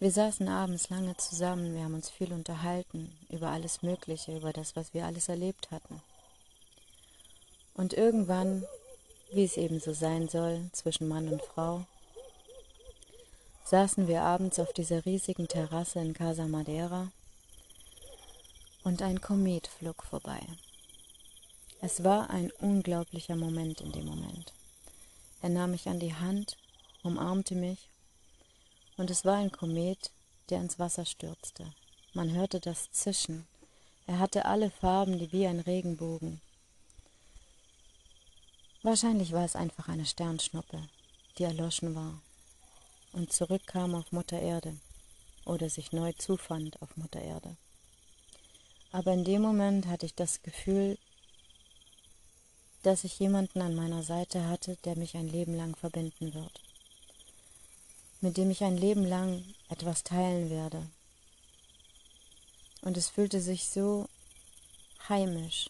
Wir 0.00 0.12
saßen 0.12 0.48
abends 0.48 0.90
lange 0.90 1.16
zusammen, 1.16 1.74
wir 1.74 1.82
haben 1.82 1.94
uns 1.94 2.10
viel 2.10 2.32
unterhalten 2.32 3.16
über 3.30 3.48
alles 3.48 3.82
Mögliche, 3.82 4.36
über 4.36 4.52
das, 4.52 4.76
was 4.76 4.94
wir 4.94 5.06
alles 5.06 5.28
erlebt 5.28 5.70
hatten. 5.72 6.02
Und 7.78 7.92
irgendwann, 7.92 8.64
wie 9.30 9.44
es 9.44 9.56
eben 9.56 9.78
so 9.78 9.92
sein 9.92 10.28
soll, 10.28 10.68
zwischen 10.72 11.06
Mann 11.06 11.28
und 11.28 11.40
Frau, 11.40 11.86
saßen 13.64 14.08
wir 14.08 14.22
abends 14.22 14.58
auf 14.58 14.72
dieser 14.72 15.06
riesigen 15.06 15.46
Terrasse 15.46 16.00
in 16.00 16.12
Casa 16.12 16.48
Madeira 16.48 17.12
und 18.82 19.00
ein 19.00 19.20
Komet 19.20 19.68
flog 19.68 20.02
vorbei. 20.02 20.40
Es 21.80 22.02
war 22.02 22.30
ein 22.30 22.50
unglaublicher 22.58 23.36
Moment 23.36 23.80
in 23.80 23.92
dem 23.92 24.06
Moment. 24.06 24.52
Er 25.40 25.50
nahm 25.50 25.70
mich 25.70 25.88
an 25.88 26.00
die 26.00 26.16
Hand, 26.16 26.56
umarmte 27.04 27.54
mich, 27.54 27.88
und 28.96 29.08
es 29.08 29.24
war 29.24 29.36
ein 29.36 29.52
Komet, 29.52 30.10
der 30.50 30.60
ins 30.60 30.80
Wasser 30.80 31.04
stürzte. 31.04 31.72
Man 32.12 32.32
hörte 32.32 32.58
das 32.58 32.90
Zischen. 32.90 33.46
Er 34.08 34.18
hatte 34.18 34.46
alle 34.46 34.68
Farben, 34.68 35.20
die 35.20 35.30
wie 35.30 35.46
ein 35.46 35.60
Regenbogen. 35.60 36.40
Wahrscheinlich 38.84 39.32
war 39.32 39.44
es 39.44 39.56
einfach 39.56 39.88
eine 39.88 40.06
Sternschnuppe, 40.06 40.80
die 41.36 41.42
erloschen 41.42 41.96
war 41.96 42.20
und 43.12 43.32
zurückkam 43.32 43.96
auf 43.96 44.12
Mutter 44.12 44.40
Erde 44.40 44.76
oder 45.44 45.68
sich 45.68 45.90
neu 45.90 46.12
zufand 46.12 46.80
auf 46.80 46.96
Mutter 46.96 47.20
Erde. 47.20 47.56
Aber 48.92 49.12
in 49.12 49.24
dem 49.24 49.42
Moment 49.42 49.86
hatte 49.86 50.06
ich 50.06 50.14
das 50.14 50.42
Gefühl, 50.42 50.96
dass 52.84 53.02
ich 53.02 53.18
jemanden 53.18 53.60
an 53.62 53.74
meiner 53.74 54.04
Seite 54.04 54.48
hatte, 54.48 54.76
der 54.84 54.96
mich 54.96 55.16
ein 55.16 55.28
Leben 55.28 55.56
lang 55.56 55.74
verbinden 55.74 56.32
wird, 56.32 56.60
mit 58.20 58.36
dem 58.36 58.48
ich 58.48 58.62
ein 58.62 58.78
Leben 58.78 59.04
lang 59.04 59.44
etwas 59.68 60.04
teilen 60.04 60.50
werde. 60.50 60.86
Und 62.82 62.96
es 62.96 63.08
fühlte 63.08 63.40
sich 63.40 63.68
so 63.68 64.08
heimisch, 65.08 65.68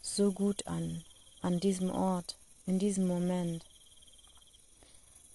so 0.00 0.32
gut 0.32 0.66
an, 0.66 1.04
an 1.42 1.60
diesem 1.60 1.90
Ort, 1.90 2.36
in 2.66 2.78
diesem 2.78 3.06
Moment, 3.06 3.64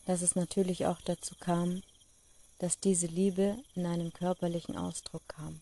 dass 0.05 0.21
es 0.21 0.35
natürlich 0.35 0.85
auch 0.85 0.99
dazu 1.01 1.35
kam, 1.39 1.81
dass 2.59 2.79
diese 2.79 3.07
Liebe 3.07 3.57
in 3.75 3.85
einem 3.85 4.13
körperlichen 4.13 4.77
Ausdruck 4.77 5.27
kam. 5.27 5.61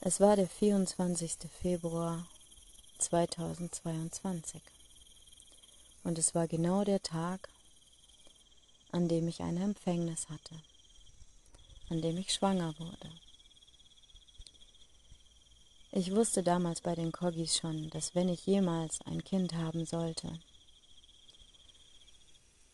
Es 0.00 0.20
war 0.20 0.36
der 0.36 0.48
24. 0.48 1.50
Februar 1.60 2.26
2022. 2.98 4.62
Und 6.04 6.18
es 6.18 6.34
war 6.34 6.46
genau 6.46 6.84
der 6.84 7.02
Tag, 7.02 7.48
an 8.92 9.08
dem 9.08 9.26
ich 9.26 9.42
eine 9.42 9.64
Empfängnis 9.64 10.28
hatte, 10.28 10.54
an 11.90 12.02
dem 12.02 12.18
ich 12.18 12.32
schwanger 12.32 12.78
wurde. 12.78 13.10
Ich 15.92 16.14
wusste 16.14 16.42
damals 16.42 16.80
bei 16.80 16.94
den 16.94 17.12
Kogis 17.12 17.56
schon, 17.56 17.90
dass 17.90 18.14
wenn 18.14 18.28
ich 18.28 18.46
jemals 18.46 19.00
ein 19.02 19.22
Kind 19.24 19.54
haben 19.54 19.86
sollte, 19.86 20.32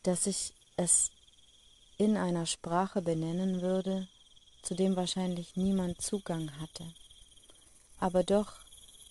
dass 0.03 0.27
ich 0.27 0.53
es 0.77 1.11
in 1.99 2.17
einer 2.17 2.47
Sprache 2.47 3.03
benennen 3.03 3.61
würde, 3.61 4.09
zu 4.63 4.75
dem 4.75 4.97
wahrscheinlich 4.97 5.57
niemand 5.57 6.01
Zugang 6.01 6.51
hatte. 6.61 6.93
Aber 7.99 8.25
doch 8.25 8.55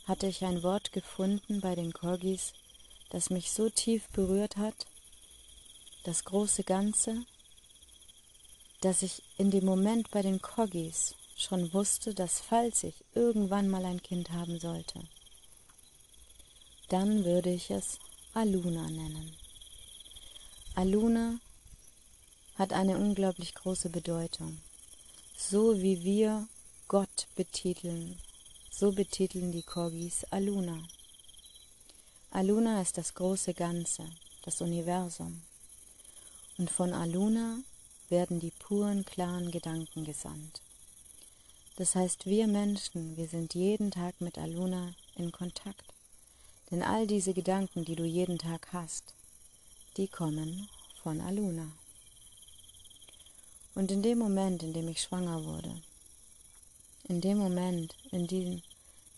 hatte 0.06 0.28
ich 0.28 0.44
ein 0.44 0.64
Wort 0.64 0.92
gefunden 0.92 1.62
bei 1.62 1.76
den 1.76 1.94
Kogis, 1.94 2.54
das 3.12 3.30
mich 3.30 3.52
so 3.52 3.70
tief 3.70 4.10
berührt 4.10 4.58
hat, 4.58 4.88
das 6.04 6.26
große 6.26 6.64
Ganze, 6.64 7.26
dass 8.82 9.04
ich 9.04 9.22
in 9.38 9.52
dem 9.52 9.66
Moment 9.66 10.10
bei 10.12 10.22
den 10.22 10.42
Kogis 10.42 11.16
schon 11.42 11.74
wusste, 11.74 12.14
dass 12.14 12.40
falls 12.40 12.84
ich 12.84 12.96
irgendwann 13.14 13.70
mal 13.70 13.86
ein 13.86 14.02
Kind 14.02 14.32
haben 14.32 14.60
sollte, 14.60 15.00
dann 16.90 17.24
würde 17.24 17.52
ich 17.52 17.70
es 17.72 18.00
Aluna 18.34 18.90
nennen. 18.90 19.36
Aluna 20.76 21.40
hat 22.56 22.74
eine 22.74 22.98
unglaublich 22.98 23.56
große 23.56 23.90
Bedeutung. 23.90 24.58
So 25.38 25.82
wie 25.82 26.04
wir 26.04 26.48
Gott 26.88 27.28
betiteln, 27.36 28.18
so 28.70 28.92
betiteln 28.92 29.52
die 29.52 29.64
Korgis 29.64 30.26
Aluna. 30.26 30.78
Aluna 32.32 32.82
ist 32.82 32.98
das 32.98 33.14
große 33.16 33.54
Ganze, 33.54 34.10
das 34.44 34.62
Universum. 34.62 35.42
Und 36.58 36.70
von 36.70 36.94
Aluna 36.94 37.60
werden 38.10 38.40
die 38.40 38.52
puren, 38.52 39.04
klaren 39.06 39.52
Gedanken 39.52 40.06
gesandt. 40.06 40.62
Das 41.78 41.96
heißt, 41.96 42.26
wir 42.26 42.48
Menschen, 42.48 43.16
wir 43.18 43.28
sind 43.28 43.56
jeden 43.56 43.92
Tag 43.92 44.20
mit 44.20 44.38
Aluna 44.38 44.94
in 45.16 45.32
Kontakt. 45.32 45.94
Denn 46.70 46.84
all 46.84 47.08
diese 47.08 47.34
Gedanken, 47.34 47.86
die 47.86 47.96
du 47.96 48.04
jeden 48.04 48.38
Tag 48.38 48.68
hast, 48.72 49.14
die 49.98 50.08
kommen 50.08 50.70
von 51.04 51.22
Aluna. 51.22 51.72
Und 53.76 53.92
in 53.92 54.04
dem 54.04 54.20
Moment, 54.20 54.64
in 54.64 54.74
dem 54.74 54.88
ich 54.90 55.02
schwanger 55.02 55.44
wurde, 55.46 55.82
in 57.06 57.22
dem 57.22 57.38
Moment, 57.38 57.96
in 58.12 58.28
dem 58.28 58.62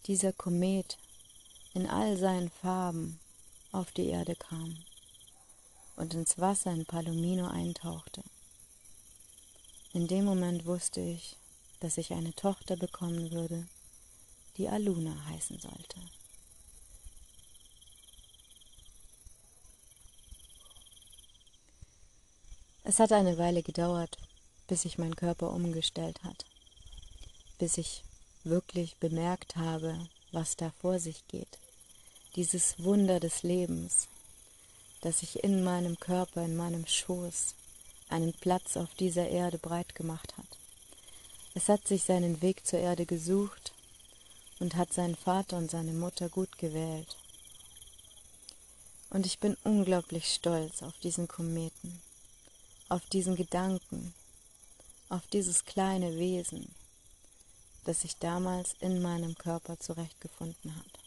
dieser 0.05 0.33
Komet 0.33 0.97
in 1.73 1.87
all 1.87 2.17
seinen 2.17 2.49
Farben 2.49 3.19
auf 3.71 3.91
die 3.91 4.07
Erde 4.07 4.35
kam 4.35 4.77
und 5.95 6.13
ins 6.13 6.37
Wasser 6.37 6.71
in 6.71 6.85
Palomino 6.85 7.47
eintauchte, 7.47 8.23
in 9.93 10.07
dem 10.07 10.25
Moment 10.25 10.65
wusste 10.65 11.01
ich, 11.01 11.35
dass 11.83 11.97
ich 11.97 12.13
eine 12.13 12.33
Tochter 12.33 12.77
bekommen 12.77 13.31
würde, 13.31 13.67
die 14.55 14.69
Aluna 14.69 15.13
heißen 15.25 15.59
sollte. 15.59 15.99
Es 22.85 22.99
hat 22.99 23.11
eine 23.11 23.37
Weile 23.37 23.63
gedauert, 23.63 24.17
bis 24.67 24.83
sich 24.83 24.97
mein 24.97 25.17
Körper 25.17 25.51
umgestellt 25.51 26.23
hat, 26.23 26.45
bis 27.57 27.77
ich 27.77 28.05
wirklich 28.45 28.95
bemerkt 28.95 29.57
habe, 29.57 30.07
was 30.31 30.55
da 30.55 30.71
vor 30.79 30.99
sich 30.99 31.27
geht. 31.27 31.59
Dieses 32.37 32.81
Wunder 32.81 33.19
des 33.19 33.43
Lebens, 33.43 34.07
das 35.01 35.19
sich 35.19 35.43
in 35.43 35.65
meinem 35.65 35.99
Körper, 35.99 36.45
in 36.45 36.55
meinem 36.55 36.87
Schoß 36.87 37.55
einen 38.07 38.31
Platz 38.31 38.77
auf 38.77 38.95
dieser 38.95 39.27
Erde 39.27 39.57
breit 39.57 39.95
gemacht 39.95 40.37
hat. 40.37 40.62
Es 41.55 41.69
hat 41.69 41.87
sich 41.87 42.03
seinen 42.03 42.41
Weg 42.41 42.65
zur 42.65 42.79
Erde 42.79 43.05
gesucht 43.05 43.73
und 44.59 44.75
hat 44.75 44.91
seinen 44.91 45.15
Vater 45.15 45.57
und 45.57 45.69
seine 45.69 45.93
Mutter 45.93 46.27
gut 46.29 46.57
gewählt. 46.57 47.15
Und 49.11 49.27
ich 49.27 49.37
bin 49.37 49.55
unglaublich 49.63 50.33
stolz 50.33 50.81
auf 50.81 50.97
diesen 51.03 51.27
Kometen, 51.27 52.01
auf 52.89 53.05
diesen 53.05 53.35
Gedanken, 53.35 54.15
auf 55.09 55.27
dieses 55.27 55.65
kleine 55.65 56.17
Wesen, 56.17 56.73
das 57.85 58.01
sich 58.01 58.17
damals 58.17 58.73
in 58.79 59.03
meinem 59.03 59.35
Körper 59.35 59.79
zurechtgefunden 59.79 60.75
hat. 60.75 60.99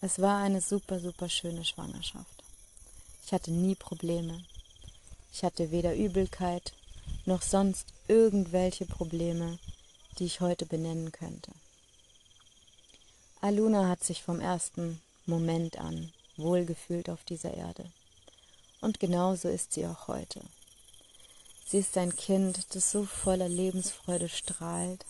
Es 0.00 0.18
war 0.18 0.42
eine 0.42 0.62
super, 0.62 0.98
super 0.98 1.28
schöne 1.28 1.64
Schwangerschaft. 1.64 2.42
Ich 3.26 3.32
hatte 3.32 3.50
nie 3.50 3.74
Probleme. 3.74 4.42
Ich 5.30 5.42
hatte 5.42 5.70
weder 5.70 5.94
Übelkeit 5.94 6.72
noch 7.26 7.42
sonst 7.42 7.86
irgendwelche 8.08 8.86
Probleme, 8.86 9.58
die 10.18 10.24
ich 10.24 10.40
heute 10.40 10.66
benennen 10.66 11.12
könnte. 11.12 11.52
Aluna 13.40 13.88
hat 13.88 14.02
sich 14.02 14.22
vom 14.22 14.40
ersten 14.40 15.00
Moment 15.26 15.78
an 15.78 16.12
wohlgefühlt 16.36 17.10
auf 17.10 17.24
dieser 17.24 17.54
Erde. 17.54 17.84
Und 18.80 19.00
genauso 19.00 19.48
ist 19.48 19.72
sie 19.72 19.86
auch 19.86 20.08
heute. 20.08 20.40
Sie 21.66 21.78
ist 21.78 21.96
ein 21.98 22.14
Kind, 22.14 22.74
das 22.74 22.90
so 22.92 23.04
voller 23.04 23.48
Lebensfreude 23.48 24.28
strahlt 24.28 25.04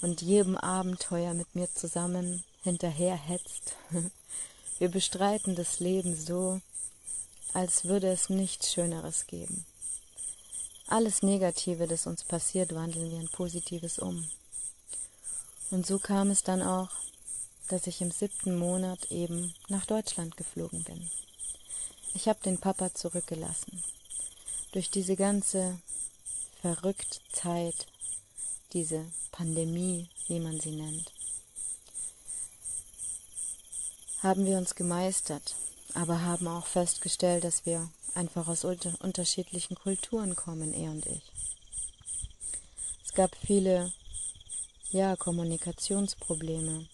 und 0.00 0.22
jedem 0.22 0.56
Abenteuer 0.56 1.34
mit 1.34 1.54
mir 1.54 1.68
zusammen 1.74 2.44
hinterherhetzt. 2.62 3.74
Wir 4.78 4.88
bestreiten 4.88 5.56
das 5.56 5.80
Leben 5.80 6.14
so, 6.14 6.60
als 7.52 7.86
würde 7.86 8.08
es 8.08 8.28
nichts 8.28 8.72
Schöneres 8.72 9.26
geben. 9.26 9.64
Alles 10.90 11.22
Negative, 11.22 11.86
das 11.86 12.06
uns 12.06 12.24
passiert, 12.24 12.74
wandeln 12.74 13.10
wir 13.10 13.20
in 13.20 13.28
Positives 13.28 13.98
um. 13.98 14.26
Und 15.70 15.86
so 15.86 15.98
kam 15.98 16.30
es 16.30 16.42
dann 16.42 16.62
auch, 16.62 16.88
dass 17.68 17.86
ich 17.86 18.00
im 18.00 18.10
siebten 18.10 18.58
Monat 18.58 19.12
eben 19.12 19.54
nach 19.68 19.84
Deutschland 19.84 20.38
geflogen 20.38 20.84
bin. 20.84 21.10
Ich 22.14 22.26
habe 22.26 22.40
den 22.42 22.56
Papa 22.56 22.94
zurückgelassen. 22.94 23.82
Durch 24.72 24.90
diese 24.90 25.14
ganze 25.14 25.78
verrückte 26.62 27.18
Zeit, 27.32 27.86
diese 28.72 29.04
Pandemie, 29.30 30.08
wie 30.26 30.40
man 30.40 30.58
sie 30.58 30.70
nennt, 30.70 31.12
haben 34.22 34.46
wir 34.46 34.56
uns 34.56 34.74
gemeistert, 34.74 35.54
aber 35.92 36.22
haben 36.22 36.48
auch 36.48 36.66
festgestellt, 36.66 37.44
dass 37.44 37.66
wir 37.66 37.90
einfach 38.14 38.48
aus 38.48 38.64
unterschiedlichen 38.64 39.76
Kulturen 39.76 40.36
kommen, 40.36 40.72
er 40.72 40.90
und 40.90 41.06
ich. 41.06 41.22
Es 43.04 43.12
gab 43.14 43.34
viele, 43.36 43.92
ja, 44.90 45.16
Kommunikationsprobleme. 45.16 46.86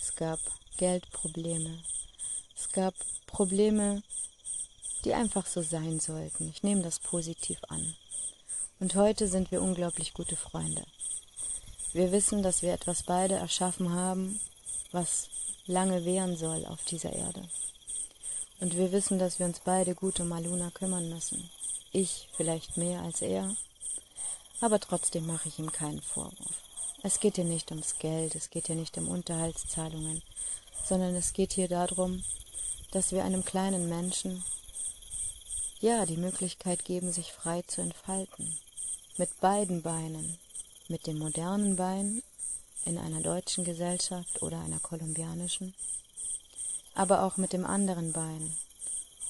Es 0.00 0.14
gab 0.14 0.40
Geldprobleme. 0.76 1.82
Es 2.56 2.70
gab 2.72 2.94
Probleme, 3.26 4.02
die 5.04 5.14
einfach 5.14 5.46
so 5.46 5.62
sein 5.62 6.00
sollten. 6.00 6.50
Ich 6.50 6.62
nehme 6.62 6.82
das 6.82 6.98
positiv 6.98 7.58
an. 7.68 7.94
Und 8.78 8.94
heute 8.94 9.28
sind 9.28 9.50
wir 9.50 9.62
unglaublich 9.62 10.14
gute 10.14 10.36
Freunde. 10.36 10.84
Wir 11.92 12.12
wissen, 12.12 12.42
dass 12.42 12.62
wir 12.62 12.72
etwas 12.72 13.02
beide 13.02 13.34
erschaffen 13.34 13.92
haben, 13.92 14.40
was 14.92 15.28
lange 15.66 16.04
währen 16.04 16.36
soll 16.36 16.64
auf 16.66 16.84
dieser 16.84 17.12
Erde. 17.12 17.42
Und 18.60 18.76
wir 18.76 18.92
wissen, 18.92 19.18
dass 19.18 19.38
wir 19.38 19.46
uns 19.46 19.60
beide 19.64 19.94
gut 19.94 20.20
um 20.20 20.30
Aluna 20.32 20.70
kümmern 20.70 21.08
müssen. 21.08 21.48
Ich 21.92 22.28
vielleicht 22.36 22.76
mehr 22.76 23.00
als 23.00 23.22
er, 23.22 23.56
aber 24.60 24.78
trotzdem 24.78 25.26
mache 25.26 25.48
ich 25.48 25.58
ihm 25.58 25.72
keinen 25.72 26.02
Vorwurf. 26.02 26.62
Es 27.02 27.18
geht 27.20 27.36
hier 27.36 27.44
nicht 27.44 27.70
ums 27.70 27.98
Geld, 27.98 28.34
es 28.34 28.50
geht 28.50 28.66
hier 28.66 28.76
nicht 28.76 28.98
um 28.98 29.08
Unterhaltszahlungen, 29.08 30.22
sondern 30.84 31.14
es 31.14 31.32
geht 31.32 31.54
hier 31.54 31.68
darum, 31.68 32.22
dass 32.90 33.12
wir 33.12 33.24
einem 33.24 33.44
kleinen 33.44 33.88
Menschen 33.88 34.44
ja 35.80 36.04
die 36.04 36.18
Möglichkeit 36.18 36.84
geben, 36.84 37.10
sich 37.10 37.32
frei 37.32 37.62
zu 37.62 37.80
entfalten. 37.80 38.58
Mit 39.16 39.40
beiden 39.40 39.80
Beinen, 39.80 40.38
mit 40.88 41.06
dem 41.06 41.18
modernen 41.18 41.76
Bein 41.76 42.22
in 42.84 42.98
einer 42.98 43.22
deutschen 43.22 43.64
Gesellschaft 43.64 44.42
oder 44.42 44.60
einer 44.60 44.80
kolumbianischen 44.80 45.74
aber 46.94 47.22
auch 47.24 47.36
mit 47.36 47.52
dem 47.52 47.64
anderen 47.64 48.12
Bein 48.12 48.54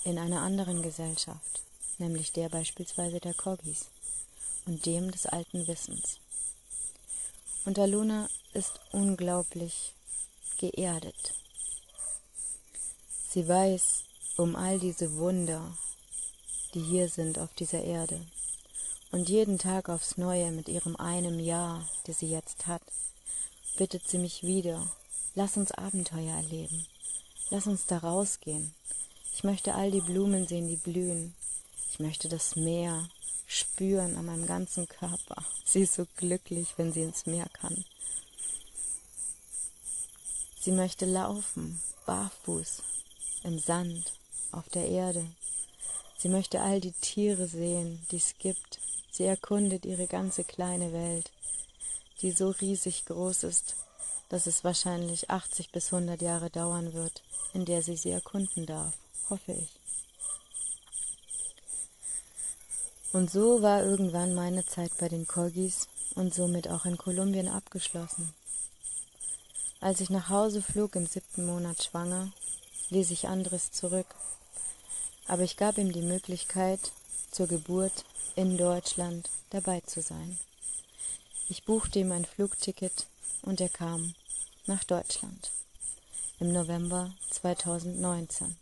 in 0.04 0.18
einer 0.18 0.40
anderen 0.40 0.82
Gesellschaft, 0.82 1.62
nämlich 1.98 2.32
der 2.32 2.48
beispielsweise 2.48 3.20
der 3.20 3.34
Kogis 3.34 3.86
und 4.66 4.86
dem 4.86 5.10
des 5.10 5.26
alten 5.26 5.66
Wissens. 5.66 6.18
Und 7.64 7.78
Aluna 7.78 8.28
ist 8.54 8.80
unglaublich 8.92 9.92
geerdet. 10.58 11.34
Sie 13.28 13.46
weiß 13.46 14.04
um 14.36 14.56
all 14.56 14.78
diese 14.78 15.16
Wunder, 15.16 15.76
die 16.74 16.80
hier 16.80 17.08
sind 17.08 17.38
auf 17.38 17.52
dieser 17.54 17.82
Erde. 17.82 18.20
Und 19.12 19.28
jeden 19.28 19.58
Tag 19.58 19.88
aufs 19.88 20.16
Neue 20.16 20.50
mit 20.52 20.68
ihrem 20.68 20.96
einem 20.96 21.38
Jahr, 21.38 21.86
das 22.04 22.20
sie 22.20 22.30
jetzt 22.30 22.66
hat, 22.66 22.82
bittet 23.76 24.08
sie 24.08 24.18
mich 24.18 24.42
wieder 24.42 24.86
Lass 25.36 25.56
uns 25.56 25.70
Abenteuer 25.70 26.34
erleben. 26.34 26.86
Lass 27.50 27.66
uns 27.66 27.86
da 27.86 27.98
rausgehen. 27.98 28.72
Ich 29.34 29.42
möchte 29.42 29.74
all 29.74 29.90
die 29.90 30.00
Blumen 30.00 30.46
sehen, 30.46 30.68
die 30.68 30.76
blühen. 30.76 31.34
Ich 31.90 31.98
möchte 31.98 32.28
das 32.28 32.54
Meer 32.54 33.08
spüren 33.48 34.16
an 34.16 34.26
meinem 34.26 34.46
ganzen 34.46 34.88
Körper. 34.88 35.44
Sie 35.64 35.82
ist 35.82 35.94
so 35.94 36.06
glücklich, 36.16 36.74
wenn 36.76 36.92
sie 36.92 37.02
ins 37.02 37.26
Meer 37.26 37.48
kann. 37.52 37.84
Sie 40.60 40.70
möchte 40.70 41.06
laufen, 41.06 41.80
barfuß, 42.06 42.82
im 43.42 43.58
Sand, 43.58 44.12
auf 44.52 44.68
der 44.68 44.86
Erde. 44.88 45.26
Sie 46.18 46.28
möchte 46.28 46.60
all 46.60 46.80
die 46.80 46.92
Tiere 46.92 47.48
sehen, 47.48 48.06
die 48.10 48.16
es 48.16 48.34
gibt. 48.38 48.78
Sie 49.10 49.24
erkundet 49.24 49.86
ihre 49.86 50.06
ganze 50.06 50.44
kleine 50.44 50.92
Welt, 50.92 51.30
die 52.20 52.30
so 52.30 52.50
riesig 52.50 53.06
groß 53.06 53.44
ist, 53.44 53.74
dass 54.30 54.46
es 54.46 54.64
wahrscheinlich 54.64 55.28
80 55.28 55.70
bis 55.70 55.92
100 55.92 56.22
Jahre 56.22 56.48
dauern 56.48 56.94
wird, 56.94 57.22
in 57.52 57.66
der 57.66 57.82
sie 57.82 57.96
sie 57.96 58.10
erkunden 58.10 58.64
darf, 58.64 58.94
hoffe 59.28 59.52
ich. 59.52 59.68
Und 63.12 63.30
so 63.30 63.60
war 63.60 63.82
irgendwann 63.82 64.34
meine 64.34 64.64
Zeit 64.64 64.96
bei 64.98 65.08
den 65.08 65.26
Corgis 65.26 65.88
und 66.14 66.32
somit 66.32 66.68
auch 66.68 66.86
in 66.86 66.96
Kolumbien 66.96 67.48
abgeschlossen. 67.48 68.32
Als 69.80 70.00
ich 70.00 70.10
nach 70.10 70.28
Hause 70.28 70.62
flog 70.62 70.94
im 70.94 71.06
siebten 71.06 71.44
Monat 71.44 71.82
schwanger, 71.82 72.30
ließ 72.90 73.10
ich 73.10 73.26
Andres 73.26 73.72
zurück, 73.72 74.06
aber 75.26 75.42
ich 75.42 75.56
gab 75.56 75.76
ihm 75.78 75.92
die 75.92 76.02
Möglichkeit, 76.02 76.92
zur 77.32 77.48
Geburt 77.48 78.04
in 78.36 78.56
Deutschland 78.58 79.28
dabei 79.50 79.80
zu 79.80 80.02
sein. 80.02 80.38
Ich 81.48 81.64
buchte 81.64 81.98
ihm 81.98 82.12
ein 82.12 82.24
Flugticket 82.24 83.06
und 83.42 83.60
er 83.60 83.68
kam 83.68 84.14
nach 84.66 84.84
Deutschland 84.84 85.50
im 86.38 86.52
November 86.52 87.12
2019. 87.30 88.56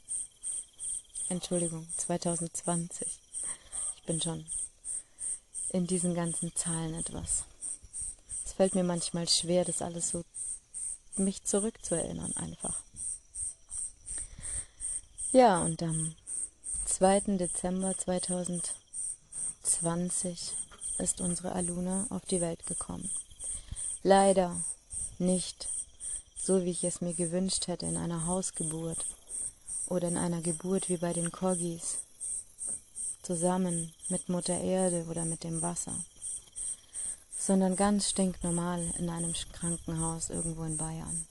Entschuldigung, 1.28 1.86
2020. 1.96 3.08
Ich 3.96 4.02
bin 4.04 4.20
schon 4.20 4.46
in 5.70 5.86
diesen 5.86 6.14
ganzen 6.14 6.54
Zahlen 6.54 6.94
etwas. 6.94 7.44
Es 8.44 8.52
fällt 8.52 8.74
mir 8.74 8.84
manchmal 8.84 9.28
schwer, 9.28 9.64
das 9.64 9.82
alles 9.82 10.10
so 10.10 10.24
mich 11.16 11.42
zurückzuerinnern 11.44 12.36
einfach. 12.36 12.82
Ja, 15.32 15.60
und 15.60 15.82
am 15.82 16.14
2. 16.86 17.36
Dezember 17.36 17.96
2020 17.96 20.54
ist 20.98 21.20
unsere 21.20 21.52
Aluna 21.52 22.06
auf 22.10 22.24
die 22.24 22.40
Welt 22.40 22.66
gekommen. 22.66 23.10
Leider 24.02 24.56
nicht 25.18 25.68
so, 26.48 26.64
wie 26.64 26.70
ich 26.70 26.82
es 26.84 27.02
mir 27.02 27.12
gewünscht 27.12 27.66
hätte, 27.66 27.84
in 27.84 27.98
einer 27.98 28.26
Hausgeburt 28.26 29.04
oder 29.86 30.08
in 30.08 30.16
einer 30.16 30.40
Geburt 30.40 30.88
wie 30.88 30.96
bei 30.96 31.12
den 31.12 31.30
Corgis, 31.30 31.98
zusammen 33.22 33.92
mit 34.08 34.30
Mutter 34.30 34.58
Erde 34.58 35.04
oder 35.10 35.26
mit 35.26 35.44
dem 35.44 35.60
Wasser 35.60 35.94
sondern 37.38 37.76
ganz 37.76 38.10
stinknormal 38.10 38.82
in 38.98 39.08
einem 39.08 39.32
Krankenhaus 39.52 40.28
irgendwo 40.28 40.64
in 40.64 40.76
Bayern. 40.76 41.26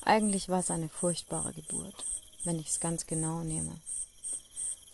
Eigentlich 0.00 0.48
war 0.48 0.60
es 0.60 0.70
eine 0.70 0.88
furchtbare 0.88 1.52
Geburt, 1.52 2.04
wenn 2.44 2.58
ich 2.58 2.68
es 2.68 2.80
ganz 2.80 3.06
genau 3.06 3.42
nehme. 3.42 3.76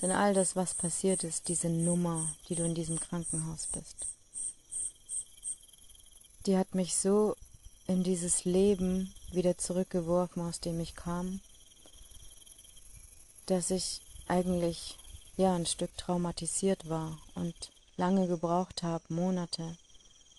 Denn 0.03 0.11
all 0.11 0.35
das, 0.35 0.57
was 0.57 0.75
passiert 0.75 1.25
ist, 1.25 1.49
diese 1.49 1.69
Nummer, 1.69 2.29
die 2.49 2.55
du 2.55 2.65
in 2.65 2.75
diesem 2.75 2.99
Krankenhaus 2.99 3.69
bist, 3.69 3.97
die 6.47 6.57
hat 6.57 6.75
mich 6.75 6.97
so 6.97 7.37
in 7.89 8.05
dieses 8.05 8.45
Leben 8.45 9.13
wieder 9.33 9.57
zurückgeworfen, 9.57 10.43
aus 10.43 10.61
dem 10.61 10.79
ich 10.79 10.95
kam, 10.95 11.41
dass 13.47 13.71
ich 13.71 14.03
eigentlich 14.29 14.97
ja 15.39 15.55
ein 15.55 15.65
Stück 15.65 15.97
traumatisiert 15.97 16.91
war 16.91 17.19
und 17.35 17.55
lange 17.97 18.29
gebraucht 18.29 18.83
habe, 18.83 19.03
Monate, 19.09 19.77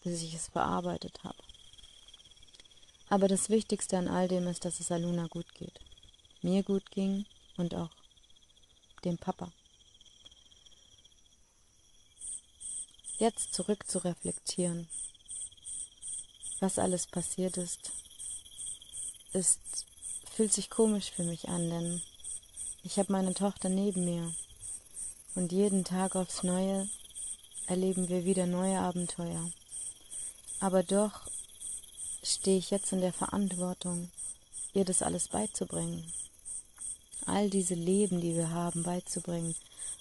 bis 0.04 0.22
ich 0.22 0.36
es 0.36 0.48
verarbeitet 0.48 1.24
habe. 1.24 1.38
Aber 3.10 3.28
das 3.28 3.50
Wichtigste 3.50 3.98
an 3.98 4.08
all 4.08 4.28
dem 4.28 4.48
ist, 4.48 4.64
dass 4.64 4.80
es 4.80 4.92
Aluna 4.92 5.26
gut 5.26 5.52
geht. 5.56 5.80
Mir 6.44 6.62
gut 6.62 6.92
ging 6.92 7.26
und 7.58 7.74
auch 7.74 7.90
dem 9.04 9.18
Papa. 9.18 9.52
Jetzt 13.18 13.56
zurück 13.56 13.90
zu 13.90 13.98
reflektieren, 14.04 14.88
was 16.62 16.80
alles 16.80 17.08
passiert 17.08 17.58
ist, 17.58 17.92
ist 19.34 19.60
fühlt 20.40 20.54
sich 20.54 20.70
komisch 20.70 21.12
für 21.12 21.24
mich 21.24 21.50
an, 21.50 21.70
denn 21.70 22.02
ich 22.84 22.98
habe 22.98 23.12
meine 23.12 23.34
Tochter 23.34 23.68
neben 23.68 24.06
mir 24.06 24.34
und 25.36 25.52
jeden 25.52 25.84
Tag 25.84 26.16
aufs 26.16 26.44
Neue 26.44 26.88
erleben 27.68 28.08
wir 28.08 28.24
wieder 28.24 28.46
neue 28.46 28.80
Abenteuer. 28.80 29.52
Aber 30.62 30.82
doch 30.82 31.28
stehe 32.24 32.58
ich 32.58 32.72
jetzt 32.72 32.94
in 32.94 33.02
der 33.02 33.14
Verantwortung, 33.14 34.10
ihr 34.74 34.86
das 34.86 35.02
alles 35.02 35.28
beizubringen. 35.28 36.10
All 37.26 37.50
diese 37.50 37.76
Leben, 37.76 38.22
die 38.22 38.36
wir 38.36 38.50
haben, 38.50 38.84
beizubringen. 38.84 39.56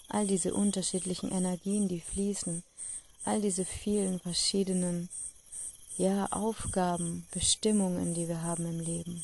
All 0.07 0.25
diese 0.25 0.53
unterschiedlichen 0.53 1.31
Energien, 1.31 1.87
die 1.87 1.99
fließen. 2.01 2.63
All 3.25 3.41
diese 3.41 3.65
vielen 3.65 4.19
verschiedenen, 4.19 5.09
ja, 5.99 6.27
Aufgaben, 6.27 7.27
Bestimmungen, 7.31 8.13
die 8.13 8.29
wir 8.29 8.41
haben 8.41 8.65
im 8.65 8.79
Leben. 8.79 9.21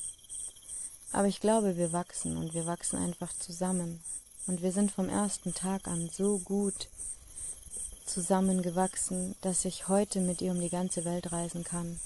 Aber 1.14 1.30
ich 1.30 1.40
glaube, 1.40 1.78
wir 1.78 1.94
wachsen 1.94 2.36
und 2.36 2.54
wir 2.54 2.66
wachsen 2.66 2.98
einfach 2.98 3.32
zusammen. 3.40 4.02
Und 4.46 4.62
wir 4.62 4.74
sind 4.74 4.92
vom 4.92 5.08
ersten 5.08 5.54
Tag 5.54 5.88
an 5.88 6.10
so 6.10 6.38
gut 6.40 6.90
zusammengewachsen, 8.06 9.36
dass 9.40 9.64
ich 9.64 9.88
heute 9.88 10.20
mit 10.20 10.42
ihr 10.42 10.52
um 10.52 10.60
die 10.60 10.70
ganze 10.70 11.06
Welt 11.06 11.32
reisen 11.32 11.64
kann. 11.64 11.98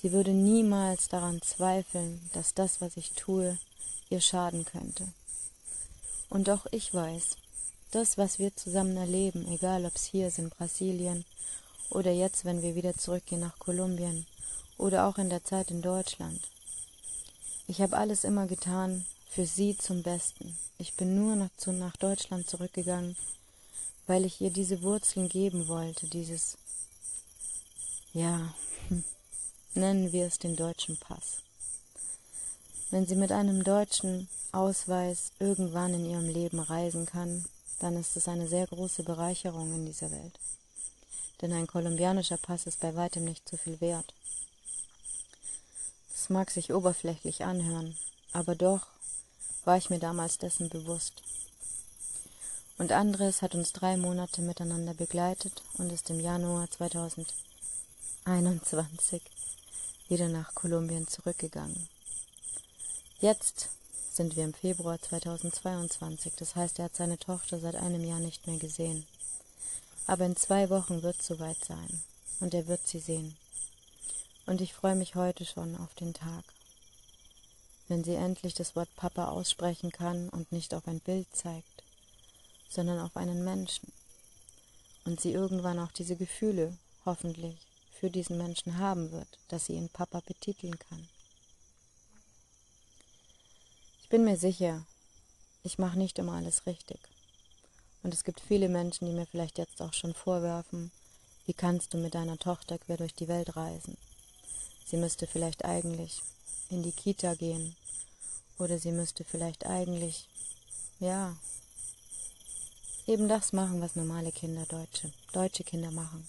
Sie 0.00 0.12
würde 0.12 0.30
niemals 0.30 1.08
daran 1.08 1.42
zweifeln, 1.42 2.30
dass 2.32 2.54
das, 2.54 2.80
was 2.80 2.96
ich 2.96 3.10
tue, 3.14 3.58
ihr 4.08 4.20
schaden 4.20 4.64
könnte. 4.64 5.08
Und 6.30 6.48
auch 6.48 6.66
ich 6.70 6.94
weiß, 6.94 7.38
das, 7.90 8.16
was 8.16 8.38
wir 8.38 8.54
zusammen 8.54 8.96
erleben, 8.96 9.48
egal 9.50 9.84
ob 9.84 9.96
es 9.96 10.04
hier 10.04 10.28
ist 10.28 10.38
in 10.38 10.50
Brasilien 10.50 11.24
oder 11.90 12.10
jetzt, 12.10 12.44
wenn 12.44 12.62
wir 12.62 12.74
wieder 12.74 12.94
zurückgehen 12.94 13.40
nach 13.40 13.58
Kolumbien 13.58 14.26
oder 14.78 15.06
auch 15.06 15.18
in 15.18 15.30
der 15.30 15.44
Zeit 15.44 15.70
in 15.70 15.82
Deutschland. 15.82 16.40
Ich 17.68 17.80
habe 17.80 17.96
alles 17.96 18.24
immer 18.24 18.46
getan 18.46 19.04
für 19.28 19.46
sie 19.46 19.76
zum 19.76 20.02
Besten. 20.02 20.56
Ich 20.78 20.94
bin 20.94 21.14
nur 21.14 21.36
noch 21.36 21.50
zu, 21.56 21.72
nach 21.72 21.96
Deutschland 21.96 22.48
zurückgegangen, 22.48 23.16
weil 24.06 24.24
ich 24.24 24.40
ihr 24.40 24.50
diese 24.50 24.82
Wurzeln 24.82 25.28
geben 25.28 25.68
wollte, 25.68 26.06
dieses, 26.06 26.56
ja, 28.12 28.54
hm, 28.88 29.04
nennen 29.74 30.12
wir 30.12 30.26
es 30.26 30.38
den 30.38 30.56
deutschen 30.56 30.96
Pass. 30.96 31.42
Wenn 32.90 33.06
sie 33.06 33.16
mit 33.16 33.32
einem 33.32 33.64
deutschen 33.64 34.28
Ausweis 34.52 35.32
irgendwann 35.40 35.92
in 35.92 36.08
ihrem 36.08 36.28
Leben 36.28 36.60
reisen 36.60 37.04
kann, 37.04 37.44
dann 37.80 37.96
ist 37.96 38.16
es 38.16 38.28
eine 38.28 38.48
sehr 38.48 38.66
große 38.66 39.02
Bereicherung 39.02 39.74
in 39.74 39.86
dieser 39.86 40.10
Welt. 40.10 40.38
Denn 41.40 41.52
ein 41.52 41.66
kolumbianischer 41.66 42.38
Pass 42.38 42.66
ist 42.66 42.80
bei 42.80 42.94
weitem 42.94 43.24
nicht 43.24 43.48
so 43.48 43.56
viel 43.56 43.80
wert. 43.80 44.14
Das 46.12 46.30
mag 46.30 46.50
sich 46.50 46.72
oberflächlich 46.72 47.44
anhören, 47.44 47.96
aber 48.32 48.54
doch 48.54 48.86
war 49.64 49.76
ich 49.76 49.90
mir 49.90 49.98
damals 49.98 50.38
dessen 50.38 50.68
bewusst. 50.68 51.22
Und 52.78 52.92
Andres 52.92 53.42
hat 53.42 53.54
uns 53.54 53.72
drei 53.72 53.96
Monate 53.96 54.42
miteinander 54.42 54.94
begleitet 54.94 55.62
und 55.78 55.92
ist 55.92 56.10
im 56.10 56.20
Januar 56.20 56.70
2021 56.70 59.22
wieder 60.08 60.28
nach 60.28 60.54
Kolumbien 60.54 61.08
zurückgegangen. 61.08 61.88
Jetzt 63.20 63.70
sind 64.12 64.36
wir 64.36 64.44
im 64.44 64.54
Februar 64.54 65.00
2022, 65.00 66.34
das 66.36 66.54
heißt, 66.54 66.78
er 66.78 66.86
hat 66.86 66.96
seine 66.96 67.18
Tochter 67.18 67.60
seit 67.60 67.76
einem 67.76 68.04
Jahr 68.04 68.20
nicht 68.20 68.46
mehr 68.46 68.58
gesehen. 68.58 69.06
Aber 70.06 70.24
in 70.24 70.36
zwei 70.36 70.70
Wochen 70.70 71.02
wird 71.02 71.20
es 71.20 71.26
soweit 71.26 71.64
sein 71.64 72.02
und 72.40 72.54
er 72.54 72.66
wird 72.66 72.86
sie 72.86 73.00
sehen. 73.00 73.36
Und 74.46 74.60
ich 74.60 74.72
freue 74.72 74.94
mich 74.94 75.14
heute 75.14 75.44
schon 75.44 75.76
auf 75.76 75.94
den 75.94 76.14
Tag, 76.14 76.44
wenn 77.88 78.04
sie 78.04 78.14
endlich 78.14 78.54
das 78.54 78.76
Wort 78.76 78.94
Papa 78.96 79.26
aussprechen 79.28 79.90
kann 79.90 80.28
und 80.28 80.52
nicht 80.52 80.74
auf 80.74 80.86
ein 80.86 81.00
Bild 81.00 81.26
zeigt 81.34 81.76
sondern 82.68 82.98
auf 83.00 83.16
einen 83.16 83.44
Menschen. 83.44 83.92
Und 85.04 85.20
sie 85.20 85.32
irgendwann 85.32 85.78
auch 85.78 85.92
diese 85.92 86.16
Gefühle, 86.16 86.76
hoffentlich, 87.04 87.56
für 87.92 88.10
diesen 88.10 88.36
Menschen 88.36 88.78
haben 88.78 89.12
wird, 89.12 89.38
dass 89.48 89.66
sie 89.66 89.74
ihn 89.74 89.88
Papa 89.88 90.20
betiteln 90.20 90.78
kann. 90.78 91.08
Ich 94.02 94.08
bin 94.08 94.24
mir 94.24 94.36
sicher, 94.36 94.84
ich 95.62 95.78
mache 95.78 95.98
nicht 95.98 96.18
immer 96.18 96.34
alles 96.34 96.66
richtig. 96.66 96.98
Und 98.06 98.14
es 98.14 98.22
gibt 98.22 98.38
viele 98.38 98.68
Menschen, 98.68 99.06
die 99.06 99.12
mir 99.12 99.26
vielleicht 99.26 99.58
jetzt 99.58 99.82
auch 99.82 99.92
schon 99.92 100.14
vorwerfen, 100.14 100.92
wie 101.44 101.52
kannst 101.52 101.92
du 101.92 101.98
mit 101.98 102.14
deiner 102.14 102.38
Tochter 102.38 102.78
quer 102.78 102.98
durch 102.98 103.16
die 103.16 103.26
Welt 103.26 103.56
reisen? 103.56 103.96
Sie 104.86 104.96
müsste 104.96 105.26
vielleicht 105.26 105.64
eigentlich 105.64 106.22
in 106.70 106.84
die 106.84 106.92
Kita 106.92 107.34
gehen. 107.34 107.74
Oder 108.60 108.78
sie 108.78 108.92
müsste 108.92 109.24
vielleicht 109.24 109.66
eigentlich, 109.66 110.28
ja, 111.00 111.34
eben 113.08 113.26
das 113.26 113.52
machen, 113.52 113.80
was 113.80 113.96
normale 113.96 114.30
Kinder, 114.30 114.64
deutsche, 114.66 115.12
deutsche 115.32 115.64
Kinder 115.64 115.90
machen. 115.90 116.28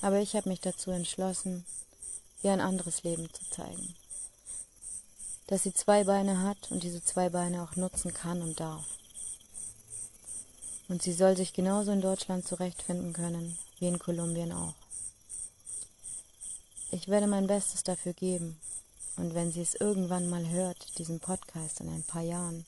Aber 0.00 0.18
ich 0.18 0.34
habe 0.34 0.48
mich 0.48 0.62
dazu 0.62 0.90
entschlossen, 0.90 1.64
ihr 2.42 2.50
ein 2.50 2.60
anderes 2.60 3.04
Leben 3.04 3.32
zu 3.32 3.48
zeigen. 3.50 3.94
Dass 5.46 5.62
sie 5.62 5.72
zwei 5.72 6.02
Beine 6.02 6.42
hat 6.42 6.72
und 6.72 6.82
diese 6.82 7.04
zwei 7.04 7.28
Beine 7.28 7.62
auch 7.62 7.76
nutzen 7.76 8.12
kann 8.12 8.42
und 8.42 8.58
darf. 8.58 8.84
Und 10.88 11.02
sie 11.02 11.12
soll 11.12 11.36
sich 11.36 11.52
genauso 11.52 11.90
in 11.92 12.00
Deutschland 12.00 12.46
zurechtfinden 12.46 13.12
können, 13.12 13.58
wie 13.78 13.88
in 13.88 13.98
Kolumbien 13.98 14.52
auch. 14.52 14.74
Ich 16.90 17.08
werde 17.08 17.26
mein 17.26 17.46
Bestes 17.46 17.82
dafür 17.82 18.12
geben. 18.12 18.60
Und 19.16 19.34
wenn 19.34 19.50
sie 19.50 19.62
es 19.62 19.74
irgendwann 19.74 20.28
mal 20.28 20.48
hört, 20.48 20.98
diesen 20.98 21.20
Podcast 21.20 21.80
in 21.80 21.88
ein 21.88 22.04
paar 22.04 22.22
Jahren, 22.22 22.66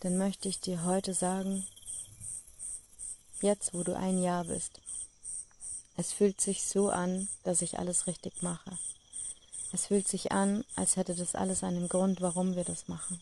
dann 0.00 0.18
möchte 0.18 0.48
ich 0.48 0.60
dir 0.60 0.84
heute 0.84 1.14
sagen, 1.14 1.66
jetzt 3.40 3.72
wo 3.72 3.84
du 3.84 3.96
ein 3.96 4.22
Jahr 4.22 4.44
bist, 4.44 4.80
es 5.96 6.12
fühlt 6.12 6.40
sich 6.40 6.64
so 6.64 6.90
an, 6.90 7.28
dass 7.44 7.62
ich 7.62 7.78
alles 7.78 8.06
richtig 8.06 8.42
mache. 8.42 8.76
Es 9.72 9.86
fühlt 9.86 10.08
sich 10.08 10.32
an, 10.32 10.64
als 10.76 10.96
hätte 10.96 11.14
das 11.14 11.34
alles 11.34 11.62
einen 11.62 11.88
Grund, 11.88 12.20
warum 12.20 12.56
wir 12.56 12.64
das 12.64 12.88
machen. 12.88 13.20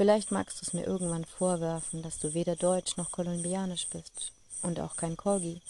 Vielleicht 0.00 0.30
magst 0.30 0.62
du 0.62 0.64
es 0.64 0.72
mir 0.72 0.86
irgendwann 0.86 1.26
vorwerfen, 1.26 2.02
dass 2.02 2.18
du 2.18 2.32
weder 2.32 2.56
deutsch 2.56 2.96
noch 2.96 3.10
kolumbianisch 3.12 3.86
bist 3.88 4.32
und 4.62 4.80
auch 4.80 4.96
kein 4.96 5.14
Korgi. 5.14 5.60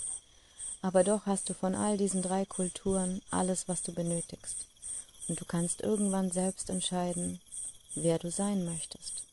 Aber 0.83 1.03
doch 1.03 1.27
hast 1.27 1.51
du 1.51 1.53
von 1.53 1.75
all 1.75 1.97
diesen 1.97 2.23
drei 2.23 2.45
Kulturen 2.45 3.23
alles, 3.33 3.67
was 3.67 3.83
du 3.83 3.93
benötigst. 3.93 4.69
Und 5.27 5.41
du 5.41 5.45
kannst 5.45 5.81
irgendwann 5.81 6.31
selbst 6.31 6.71
entscheiden, 6.71 7.41
wer 7.97 8.21
du 8.21 8.31
sein 8.31 8.65
möchtest. 8.65 9.25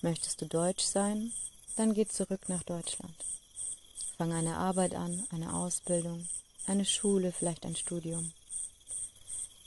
Möchtest 0.00 0.40
du 0.40 0.46
deutsch 0.46 0.84
sein? 0.84 1.32
Dann 1.74 1.92
geh 1.92 2.06
zurück 2.06 2.48
nach 2.48 2.62
Deutschland. 2.62 3.16
Fang 4.16 4.32
eine 4.32 4.58
Arbeit 4.58 4.94
an, 4.94 5.26
eine 5.32 5.52
Ausbildung, 5.52 6.28
eine 6.68 6.84
Schule, 6.84 7.32
vielleicht 7.32 7.66
ein 7.66 7.74
Studium. 7.74 8.32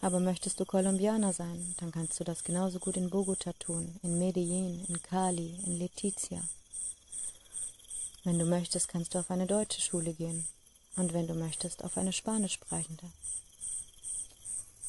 Aber 0.04 0.20
möchtest 0.20 0.60
du 0.60 0.66
Kolumbianer 0.66 1.32
sein, 1.32 1.76
dann 1.78 1.94
kannst 1.94 2.20
du 2.20 2.26
das 2.26 2.44
genauso 2.44 2.78
gut 2.78 2.98
in 2.98 3.10
Bogota 3.10 3.54
tun, 3.54 4.02
in 4.04 4.20
Medellin, 4.20 4.84
in 4.90 5.02
Cali, 5.02 5.58
in 5.66 5.80
Letizia. 5.80 6.44
Wenn 8.26 8.38
du 8.38 8.44
möchtest, 8.44 8.90
kannst 8.90 9.16
du 9.16 9.20
auf 9.20 9.32
eine 9.32 9.48
deutsche 9.48 9.80
Schule 9.80 10.12
gehen. 10.12 10.46
Und 10.98 11.14
wenn 11.14 11.26
du 11.26 11.36
möchtest, 11.36 11.86
auf 11.86 11.96
eine 11.96 12.12
spanischsprechende. 12.12 13.06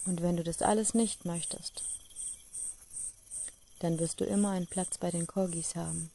Und 0.04 0.20
wenn 0.20 0.36
du 0.36 0.42
das 0.42 0.62
alles 0.62 0.94
nicht 0.94 1.24
möchtest, 1.24 1.84
dann 3.78 4.00
wirst 4.00 4.20
du 4.20 4.24
immer 4.24 4.50
einen 4.50 4.66
Platz 4.66 4.98
bei 4.98 5.12
den 5.12 5.28
Korgis 5.28 5.76
haben. 5.76 6.10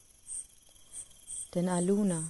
Denn 1.54 1.70
Aluna, 1.70 2.28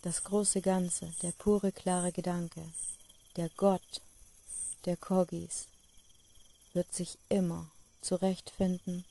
das 0.00 0.24
große 0.24 0.62
Ganze, 0.62 1.12
der 1.20 1.32
pure, 1.32 1.70
klare 1.70 2.12
Gedanke, 2.12 2.62
der 3.36 3.50
Gott, 3.58 4.00
der 4.86 4.96
Corgis 4.96 5.66
wird 6.72 6.92
sich 6.94 7.18
immer 7.28 7.68
zurechtfinden 8.00 9.04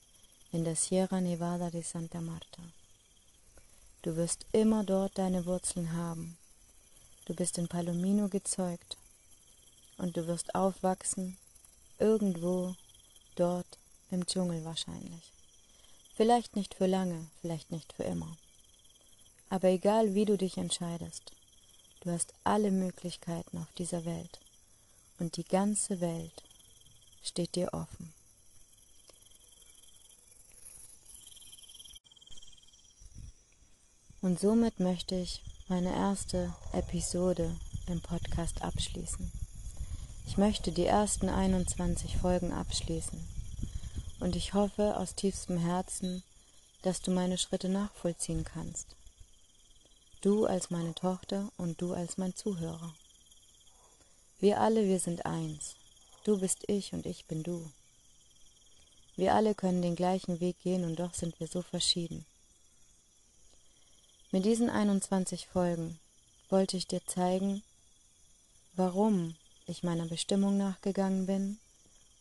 in 0.54 0.64
der 0.64 0.78
Sierra 0.78 1.20
Nevada 1.20 1.70
de 1.70 1.82
Santa 1.82 2.22
Marta. 2.22 2.64
Du 4.02 4.16
wirst 4.16 4.46
immer 4.54 4.86
dort 4.86 5.18
deine 5.18 5.46
Wurzeln 5.46 5.92
haben. 5.92 6.38
Du 7.26 7.34
bist 7.34 7.58
in 7.58 7.68
Palomino 7.68 8.30
gezeugt 8.30 8.98
und 9.98 10.16
du 10.16 10.28
wirst 10.28 10.56
aufwachsen 10.56 11.38
irgendwo 12.00 12.76
dort 13.36 13.78
im 14.12 14.26
Dschungel 14.26 14.64
wahrscheinlich. 14.64 15.34
Vielleicht 16.16 16.56
nicht 16.56 16.76
für 16.76 16.88
lange, 16.88 17.28
vielleicht 17.42 17.72
nicht 17.72 17.92
für 17.92 18.04
immer. 18.04 18.38
Aber 19.50 19.68
egal 19.68 20.14
wie 20.14 20.26
du 20.26 20.38
dich 20.38 20.58
entscheidest, 20.58 21.34
du 22.02 22.12
hast 22.12 22.34
alle 22.46 22.72
Möglichkeiten 22.72 23.58
auf 23.58 23.72
dieser 23.78 24.06
Welt 24.06 24.40
und 25.20 25.38
die 25.38 25.44
ganze 25.44 26.02
Welt 26.02 26.44
steht 27.24 27.56
dir 27.56 27.74
offen. 27.74 28.14
Und 34.22 34.40
somit 34.40 34.80
möchte 34.80 35.16
ich 35.16 35.42
meine 35.68 35.94
erste 35.94 36.54
Episode 36.74 37.56
im 37.88 38.02
Podcast 38.02 38.62
abschließen. 38.64 39.32
Ich 40.26 40.38
möchte 40.38 40.72
die 40.72 40.86
ersten 40.86 41.30
21 41.30 42.18
Folgen 42.18 42.52
abschließen. 42.52 43.24
Und 44.20 44.36
ich 44.36 44.54
hoffe 44.54 44.98
aus 44.98 45.14
tiefstem 45.14 45.58
Herzen, 45.58 46.24
dass 46.82 47.02
du 47.02 47.12
meine 47.12 47.38
Schritte 47.38 47.70
nachvollziehen 47.70 48.44
kannst. 48.44 48.96
Du 50.22 50.46
als 50.46 50.72
meine 50.72 50.96
Tochter 50.96 51.52
und 51.58 51.80
du 51.80 51.94
als 51.94 52.18
mein 52.18 52.36
Zuhörer. 52.36 52.94
Wir 54.46 54.62
alle, 54.62 54.86
wir 54.86 55.00
sind 55.00 55.26
eins. 55.26 55.76
Du 56.24 56.40
bist 56.40 56.66
ich 56.68 56.94
und 56.94 57.08
ich 57.08 57.26
bin 57.26 57.42
du. 57.42 57.68
Wir 59.16 59.34
alle 59.34 59.56
können 59.56 59.82
den 59.82 59.96
gleichen 59.96 60.40
Weg 60.40 60.60
gehen 60.62 60.86
und 60.86 60.98
doch 61.00 61.16
sind 61.16 61.40
wir 61.40 61.48
so 61.48 61.64
verschieden. 61.64 62.28
Mit 64.30 64.46
diesen 64.46 64.70
21 64.70 65.48
Folgen 65.48 66.00
wollte 66.52 66.78
ich 66.78 66.86
dir 66.86 67.04
zeigen, 67.08 67.64
warum 68.76 69.34
ich 69.66 69.82
meiner 69.82 70.06
Bestimmung 70.06 70.60
nachgegangen 70.60 71.26
bin, 71.26 71.58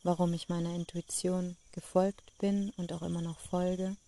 warum 0.03 0.33
ich 0.33 0.49
meiner 0.49 0.75
Intuition 0.75 1.59
gefolgt 1.73 2.33
bin 2.39 2.73
und 2.79 2.95
auch 2.95 3.03
immer 3.03 3.21
noch 3.21 3.39
folge. 3.39 3.99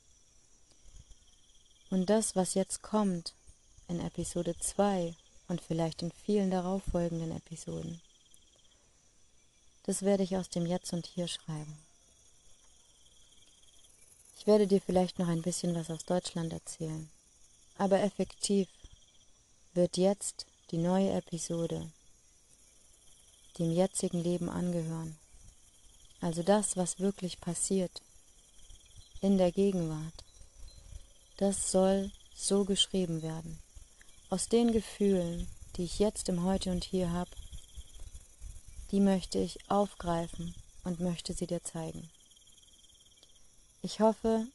Und 1.91 2.09
das, 2.09 2.35
was 2.35 2.55
jetzt 2.55 2.81
kommt 2.81 3.35
in 3.89 4.01
Episode 4.01 4.57
2 4.59 5.15
und 5.49 5.61
vielleicht 5.61 6.01
in 6.01 6.13
vielen 6.13 6.51
darauffolgenden 6.51 7.37
Episoden. 7.37 8.01
Das 9.87 10.03
werde 10.03 10.25
ich 10.25 10.37
aus 10.37 10.49
dem 10.49 10.67
Jetzt 10.67 10.93
und 10.93 11.07
Hier 11.07 11.29
schreiben. 11.29 11.79
Ich 14.39 14.47
werde 14.47 14.67
dir 14.67 14.81
vielleicht 14.81 15.19
noch 15.19 15.29
ein 15.29 15.43
bisschen 15.43 15.75
was 15.75 15.91
aus 15.91 16.05
Deutschland 16.05 16.53
erzählen, 16.53 17.09
aber 17.79 18.01
effektiv 18.01 18.69
wird 19.75 19.97
jetzt 19.97 20.47
die 20.71 20.79
neue 20.79 21.13
Episode 21.13 21.91
dem 23.59 23.73
jetzigen 23.73 24.23
Leben 24.23 24.49
angehören. 24.49 25.17
Also 26.21 26.43
das, 26.43 26.77
was 26.77 27.01
wirklich 27.01 27.41
passiert 27.41 28.03
in 29.21 29.39
der 29.39 29.53
Gegenwart, 29.53 30.25
das 31.39 31.71
soll 31.71 32.11
so 32.35 32.65
geschrieben 32.65 33.23
werden 33.23 33.59
aus 34.29 34.49
den 34.49 34.73
Gefühlen, 34.73 35.47
die 35.77 35.85
ich 35.85 35.99
jetzt 35.99 36.29
im 36.29 36.43
Heute 36.43 36.71
und 36.71 36.85
Hier 36.85 37.13
habe, 37.13 37.31
die 38.91 39.01
möchte 39.01 39.39
ich 39.39 39.59
aufgreifen 39.69 40.55
und 40.85 41.01
möchte 41.01 41.33
sie 41.33 41.47
dir 41.47 41.63
zeigen. 41.63 42.09
Ich 43.83 44.01
hoffe, 44.01 44.47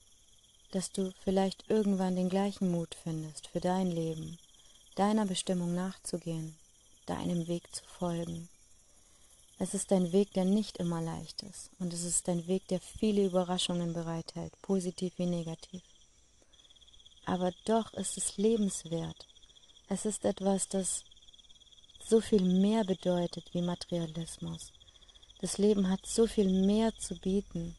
dass 0.71 0.91
du 0.91 1.11
vielleicht 1.23 1.69
irgendwann 1.69 2.15
den 2.15 2.29
gleichen 2.29 2.71
Mut 2.71 2.95
findest 3.03 3.47
für 3.47 3.59
dein 3.59 3.91
Leben, 3.91 4.37
deiner 4.95 5.25
Bestimmung 5.25 5.75
nachzugehen, 5.75 6.55
deinem 7.05 7.47
Weg 7.47 7.63
zu 7.75 7.83
folgen. 7.83 8.49
Es 9.59 9.73
ist 9.73 9.91
ein 9.91 10.11
Weg, 10.11 10.33
der 10.33 10.45
nicht 10.45 10.77
immer 10.77 11.01
leicht 11.01 11.43
ist, 11.43 11.69
und 11.79 11.93
es 11.93 12.03
ist 12.03 12.27
ein 12.29 12.47
Weg, 12.47 12.67
der 12.69 12.79
viele 12.79 13.25
Überraschungen 13.25 13.93
bereithält, 13.93 14.53
positiv 14.61 15.13
wie 15.17 15.27
negativ. 15.27 15.83
Aber 17.25 17.51
doch 17.65 17.93
ist 17.93 18.17
es 18.17 18.37
lebenswert, 18.37 19.27
es 19.87 20.05
ist 20.05 20.25
etwas, 20.25 20.67
das 20.69 21.03
so 22.11 22.19
viel 22.19 22.43
mehr 22.43 22.83
bedeutet 22.83 23.45
wie 23.53 23.61
Materialismus. 23.61 24.73
Das 25.39 25.57
Leben 25.57 25.89
hat 25.89 26.05
so 26.05 26.27
viel 26.27 26.49
mehr 26.49 26.91
zu 26.97 27.15
bieten. 27.15 27.77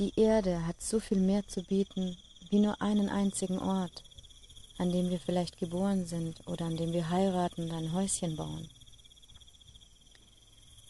Die 0.00 0.12
Erde 0.16 0.66
hat 0.66 0.82
so 0.82 0.98
viel 0.98 1.20
mehr 1.20 1.46
zu 1.46 1.62
bieten 1.62 2.16
wie 2.50 2.58
nur 2.58 2.82
einen 2.82 3.10
einzigen 3.10 3.60
Ort, 3.60 4.02
an 4.76 4.90
dem 4.90 5.08
wir 5.08 5.20
vielleicht 5.20 5.60
geboren 5.60 6.04
sind 6.04 6.44
oder 6.48 6.64
an 6.64 6.76
dem 6.76 6.92
wir 6.92 7.08
heiraten 7.10 7.62
und 7.62 7.70
ein 7.70 7.92
Häuschen 7.92 8.34
bauen. 8.34 8.68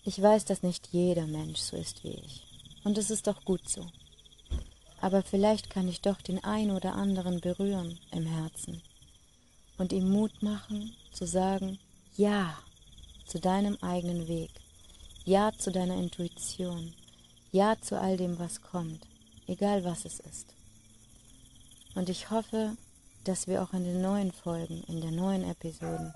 Ich 0.07 0.23
weiß, 0.23 0.47
dass 0.47 0.63
nicht 0.63 0.89
jeder 0.91 1.27
Mensch 1.27 1.61
so 1.61 1.77
ist 1.77 2.03
wie 2.03 2.15
ich. 2.15 2.45
Und 2.83 2.97
es 2.97 3.11
ist 3.11 3.29
auch 3.29 3.45
gut 3.45 3.69
so. 3.69 3.87
Aber 5.03 5.23
vielleicht 5.23 5.69
kann 5.69 5.87
ich 5.87 6.01
doch 6.01 6.23
den 6.23 6.43
ein 6.43 6.71
oder 6.71 6.95
anderen 6.95 7.43
berühren 7.43 7.99
im 8.11 8.25
Herzen 8.25 8.81
und 9.79 9.93
ihm 9.93 10.11
Mut 10.11 10.43
machen 10.43 10.95
zu 11.13 11.27
sagen, 11.27 11.79
ja 12.17 12.59
zu 13.27 13.39
deinem 13.39 13.77
eigenen 13.81 14.29
Weg, 14.29 14.51
ja 15.25 15.53
zu 15.57 15.71
deiner 15.71 15.97
Intuition, 15.97 16.95
ja 17.53 17.77
zu 17.81 17.99
all 18.01 18.17
dem, 18.17 18.39
was 18.39 18.61
kommt, 18.61 19.07
egal 19.47 19.85
was 19.85 20.05
es 20.05 20.21
ist. 20.21 20.55
Und 21.95 22.09
ich 22.09 22.31
hoffe, 22.31 22.77
dass 23.25 23.47
wir 23.47 23.63
auch 23.63 23.73
in 23.73 23.85
den 23.85 24.01
neuen 24.01 24.33
Folgen, 24.33 24.83
in 24.89 25.01
den 25.01 25.17
neuen 25.17 25.45
Episoden 25.45 26.13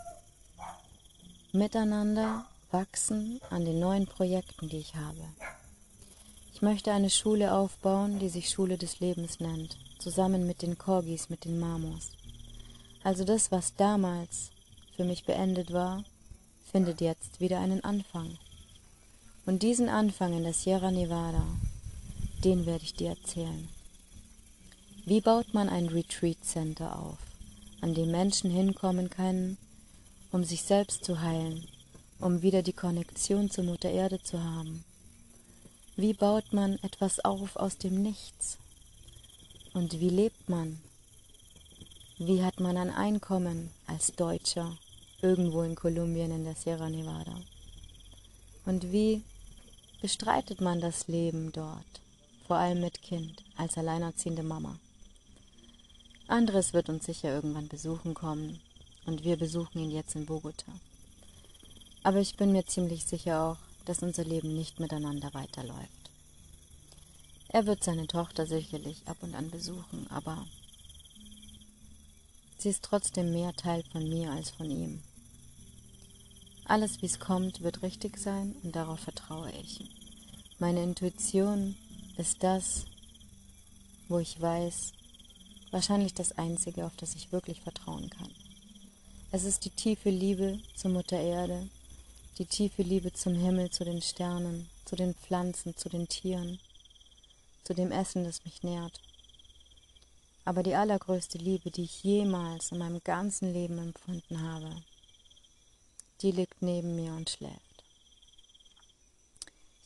miteinander 1.52 2.46
wachsen 2.70 3.40
an 3.50 3.64
den 3.64 3.78
neuen 3.78 4.06
Projekten, 4.06 4.68
die 4.68 4.78
ich 4.78 4.94
habe. 4.94 5.22
Ich 6.54 6.62
möchte 6.62 6.92
eine 6.92 7.10
Schule 7.10 7.52
aufbauen, 7.52 8.18
die 8.18 8.28
sich 8.28 8.48
Schule 8.48 8.78
des 8.78 9.00
Lebens 9.00 9.40
nennt, 9.40 9.76
zusammen 9.98 10.46
mit 10.46 10.62
den 10.62 10.78
Corgis, 10.78 11.28
mit 11.28 11.44
den 11.44 11.58
Mamos. 11.60 12.12
Also 13.05 13.24
das, 13.24 13.50
was 13.50 13.74
damals 13.74 14.50
für 14.96 15.05
mich 15.05 15.24
beendet 15.24 15.72
war, 15.72 16.05
findet 16.70 17.00
jetzt 17.00 17.40
wieder 17.40 17.59
einen 17.59 17.82
Anfang. 17.82 18.38
Und 19.44 19.62
diesen 19.62 19.88
Anfang 19.88 20.34
in 20.34 20.44
der 20.44 20.53
Sierra 20.53 20.90
Nevada, 20.90 21.44
den 22.44 22.64
werde 22.64 22.84
ich 22.84 22.94
dir 22.94 23.11
erzählen. 23.11 23.68
Wie 25.05 25.20
baut 25.20 25.53
man 25.53 25.68
ein 25.68 25.88
Retreat 25.88 26.44
Center 26.44 26.96
auf, 26.96 27.18
an 27.80 27.94
dem 27.94 28.12
Menschen 28.12 28.50
hinkommen 28.50 29.11
können, 29.11 29.59
um 30.30 30.44
sich 30.44 30.62
selbst 30.62 31.05
zu 31.05 31.20
heilen, 31.20 31.66
um 32.20 32.42
wieder 32.42 32.62
die 32.62 32.72
Konnektion 32.72 33.50
zur 33.50 33.64
Mutter 33.64 33.90
Erde 33.90 34.22
zu 34.22 34.42
haben? 34.42 34.84
Wie 35.96 36.14
baut 36.14 36.53
man 36.53 36.78
etwas 36.82 37.18
auf 37.20 37.57
aus 37.57 37.78
dem 37.78 38.00
Nichts? 38.00 38.59
Und 39.74 39.98
wie 40.00 40.09
lebt 40.09 40.48
man? 40.48 40.80
Wie 42.24 42.44
hat 42.44 42.60
man 42.60 42.76
ein 42.76 42.90
Einkommen 42.90 43.70
als 43.88 44.12
Deutscher 44.12 44.78
irgendwo 45.22 45.62
in 45.62 45.74
Kolumbien 45.74 46.30
in 46.30 46.44
der 46.44 46.54
Sierra 46.54 46.88
Nevada? 46.88 47.34
Und 48.64 48.92
wie 48.92 49.24
bestreitet 50.00 50.60
man 50.60 50.80
das 50.80 51.08
Leben 51.08 51.50
dort, 51.50 52.00
vor 52.46 52.58
allem 52.58 52.80
mit 52.80 53.02
Kind, 53.02 53.42
als 53.56 53.76
alleinerziehende 53.76 54.44
Mama? 54.44 54.78
Andres 56.28 56.72
wird 56.72 56.88
uns 56.88 57.06
sicher 57.06 57.34
irgendwann 57.34 57.66
besuchen 57.66 58.14
kommen 58.14 58.60
und 59.04 59.24
wir 59.24 59.36
besuchen 59.36 59.80
ihn 59.80 59.90
jetzt 59.90 60.14
in 60.14 60.24
Bogota. 60.24 60.70
Aber 62.04 62.20
ich 62.20 62.36
bin 62.36 62.52
mir 62.52 62.64
ziemlich 62.66 63.04
sicher 63.04 63.42
auch, 63.42 63.58
dass 63.84 64.04
unser 64.04 64.22
Leben 64.22 64.54
nicht 64.54 64.78
miteinander 64.78 65.34
weiterläuft. 65.34 66.10
Er 67.48 67.66
wird 67.66 67.82
seine 67.82 68.06
Tochter 68.06 68.46
sicherlich 68.46 69.02
ab 69.06 69.16
und 69.22 69.34
an 69.34 69.50
besuchen, 69.50 70.06
aber 70.08 70.46
sie 72.62 72.70
ist 72.70 72.84
trotzdem 72.84 73.32
mehr 73.32 73.52
Teil 73.54 73.82
von 73.90 74.08
mir 74.08 74.30
als 74.30 74.50
von 74.50 74.70
ihm. 74.70 75.02
Alles, 76.64 77.02
wie 77.02 77.06
es 77.06 77.18
kommt, 77.18 77.62
wird 77.62 77.82
richtig 77.82 78.16
sein 78.18 78.54
und 78.62 78.76
darauf 78.76 79.00
vertraue 79.00 79.50
ich. 79.60 79.80
Meine 80.60 80.82
Intuition 80.82 81.74
ist 82.16 82.42
das, 82.44 82.84
wo 84.08 84.20
ich 84.20 84.40
weiß, 84.40 84.92
wahrscheinlich 85.72 86.14
das 86.14 86.38
Einzige, 86.38 86.86
auf 86.86 86.96
das 86.96 87.16
ich 87.16 87.32
wirklich 87.32 87.60
vertrauen 87.60 88.08
kann. 88.10 88.30
Es 89.32 89.42
ist 89.44 89.64
die 89.64 89.70
tiefe 89.70 90.10
Liebe 90.10 90.60
zur 90.76 90.92
Mutter 90.92 91.18
Erde, 91.18 91.68
die 92.38 92.46
tiefe 92.46 92.82
Liebe 92.82 93.12
zum 93.12 93.34
Himmel, 93.34 93.70
zu 93.70 93.84
den 93.84 94.02
Sternen, 94.02 94.68
zu 94.84 94.94
den 94.94 95.14
Pflanzen, 95.14 95.76
zu 95.76 95.88
den 95.88 96.06
Tieren, 96.06 96.60
zu 97.64 97.74
dem 97.74 97.90
Essen, 97.90 98.22
das 98.24 98.44
mich 98.44 98.62
nährt. 98.62 99.01
Aber 100.45 100.62
die 100.62 100.74
allergrößte 100.74 101.38
Liebe, 101.38 101.70
die 101.70 101.84
ich 101.84 102.03
jemals 102.03 102.72
in 102.72 102.78
meinem 102.78 103.03
ganzen 103.05 103.53
Leben 103.53 103.78
empfunden 103.78 104.43
habe, 104.43 104.82
die 106.20 106.32
liegt 106.32 106.62
neben 106.62 106.97
mir 106.97 107.12
und 107.12 107.30
schläft. 107.30 107.84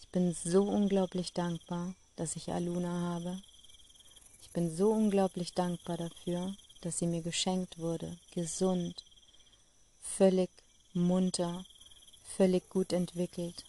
Ich 0.00 0.08
bin 0.08 0.34
so 0.34 0.62
unglaublich 0.62 1.32
dankbar, 1.32 1.94
dass 2.16 2.36
ich 2.36 2.52
Aluna 2.52 2.88
habe, 2.88 3.40
ich 4.40 4.50
bin 4.50 4.74
so 4.74 4.92
unglaublich 4.92 5.52
dankbar 5.52 5.98
dafür, 5.98 6.54
dass 6.80 6.98
sie 6.98 7.06
mir 7.06 7.20
geschenkt 7.20 7.78
wurde, 7.78 8.16
gesund, 8.32 9.04
völlig 10.00 10.50
munter, 10.94 11.64
völlig 12.36 12.68
gut 12.70 12.92
entwickelt. 12.92 13.64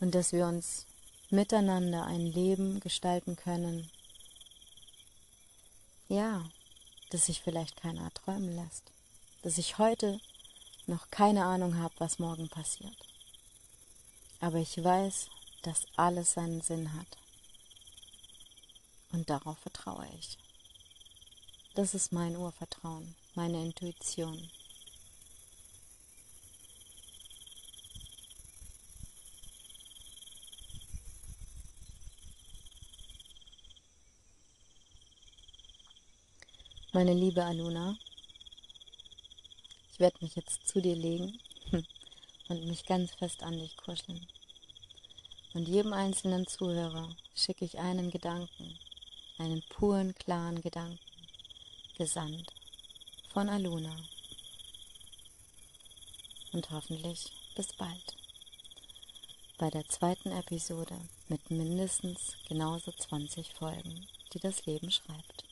Und 0.00 0.14
dass 0.14 0.32
wir 0.32 0.46
uns 0.46 0.86
miteinander 1.30 2.04
ein 2.04 2.26
Leben 2.26 2.80
gestalten 2.80 3.36
können, 3.36 3.90
ja, 6.14 6.44
dass 7.10 7.26
sich 7.26 7.40
vielleicht 7.40 7.76
keiner 7.76 8.12
träumen 8.14 8.54
lässt, 8.54 8.92
dass 9.42 9.58
ich 9.58 9.78
heute 9.78 10.20
noch 10.86 11.10
keine 11.10 11.44
Ahnung 11.44 11.76
habe, 11.78 11.94
was 11.98 12.18
morgen 12.18 12.48
passiert. 12.48 12.96
Aber 14.40 14.58
ich 14.58 14.82
weiß, 14.82 15.28
dass 15.62 15.86
alles 15.96 16.34
seinen 16.34 16.60
Sinn 16.60 16.92
hat. 16.92 17.06
Und 19.12 19.30
darauf 19.30 19.58
vertraue 19.58 20.06
ich. 20.18 20.38
Das 21.74 21.94
ist 21.94 22.12
mein 22.12 22.36
Urvertrauen, 22.36 23.14
meine 23.34 23.62
Intuition. 23.62 24.50
Meine 36.94 37.12
liebe 37.12 37.44
Aluna, 37.44 37.96
ich 39.90 39.98
werde 39.98 40.16
mich 40.20 40.36
jetzt 40.36 40.68
zu 40.68 40.80
dir 40.80 40.94
legen 40.94 41.40
und 42.48 42.66
mich 42.66 42.86
ganz 42.86 43.12
fest 43.14 43.42
an 43.42 43.58
dich 43.58 43.76
kuscheln. 43.76 44.24
Und 45.54 45.66
jedem 45.66 45.92
einzelnen 45.92 46.46
Zuhörer 46.46 47.08
schicke 47.34 47.64
ich 47.64 47.80
einen 47.80 48.12
Gedanken, 48.12 48.78
einen 49.38 49.60
puren, 49.70 50.14
klaren 50.14 50.62
Gedanken, 50.62 51.00
gesandt 51.98 52.52
von 53.32 53.48
Aluna. 53.48 53.96
Und 56.52 56.70
hoffentlich 56.70 57.32
bis 57.56 57.72
bald 57.72 58.14
bei 59.58 59.68
der 59.68 59.84
zweiten 59.88 60.30
Episode 60.30 60.96
mit 61.26 61.50
mindestens 61.50 62.36
genauso 62.46 62.92
20 62.92 63.52
Folgen, 63.52 64.06
die 64.32 64.38
das 64.38 64.64
Leben 64.66 64.92
schreibt. 64.92 65.43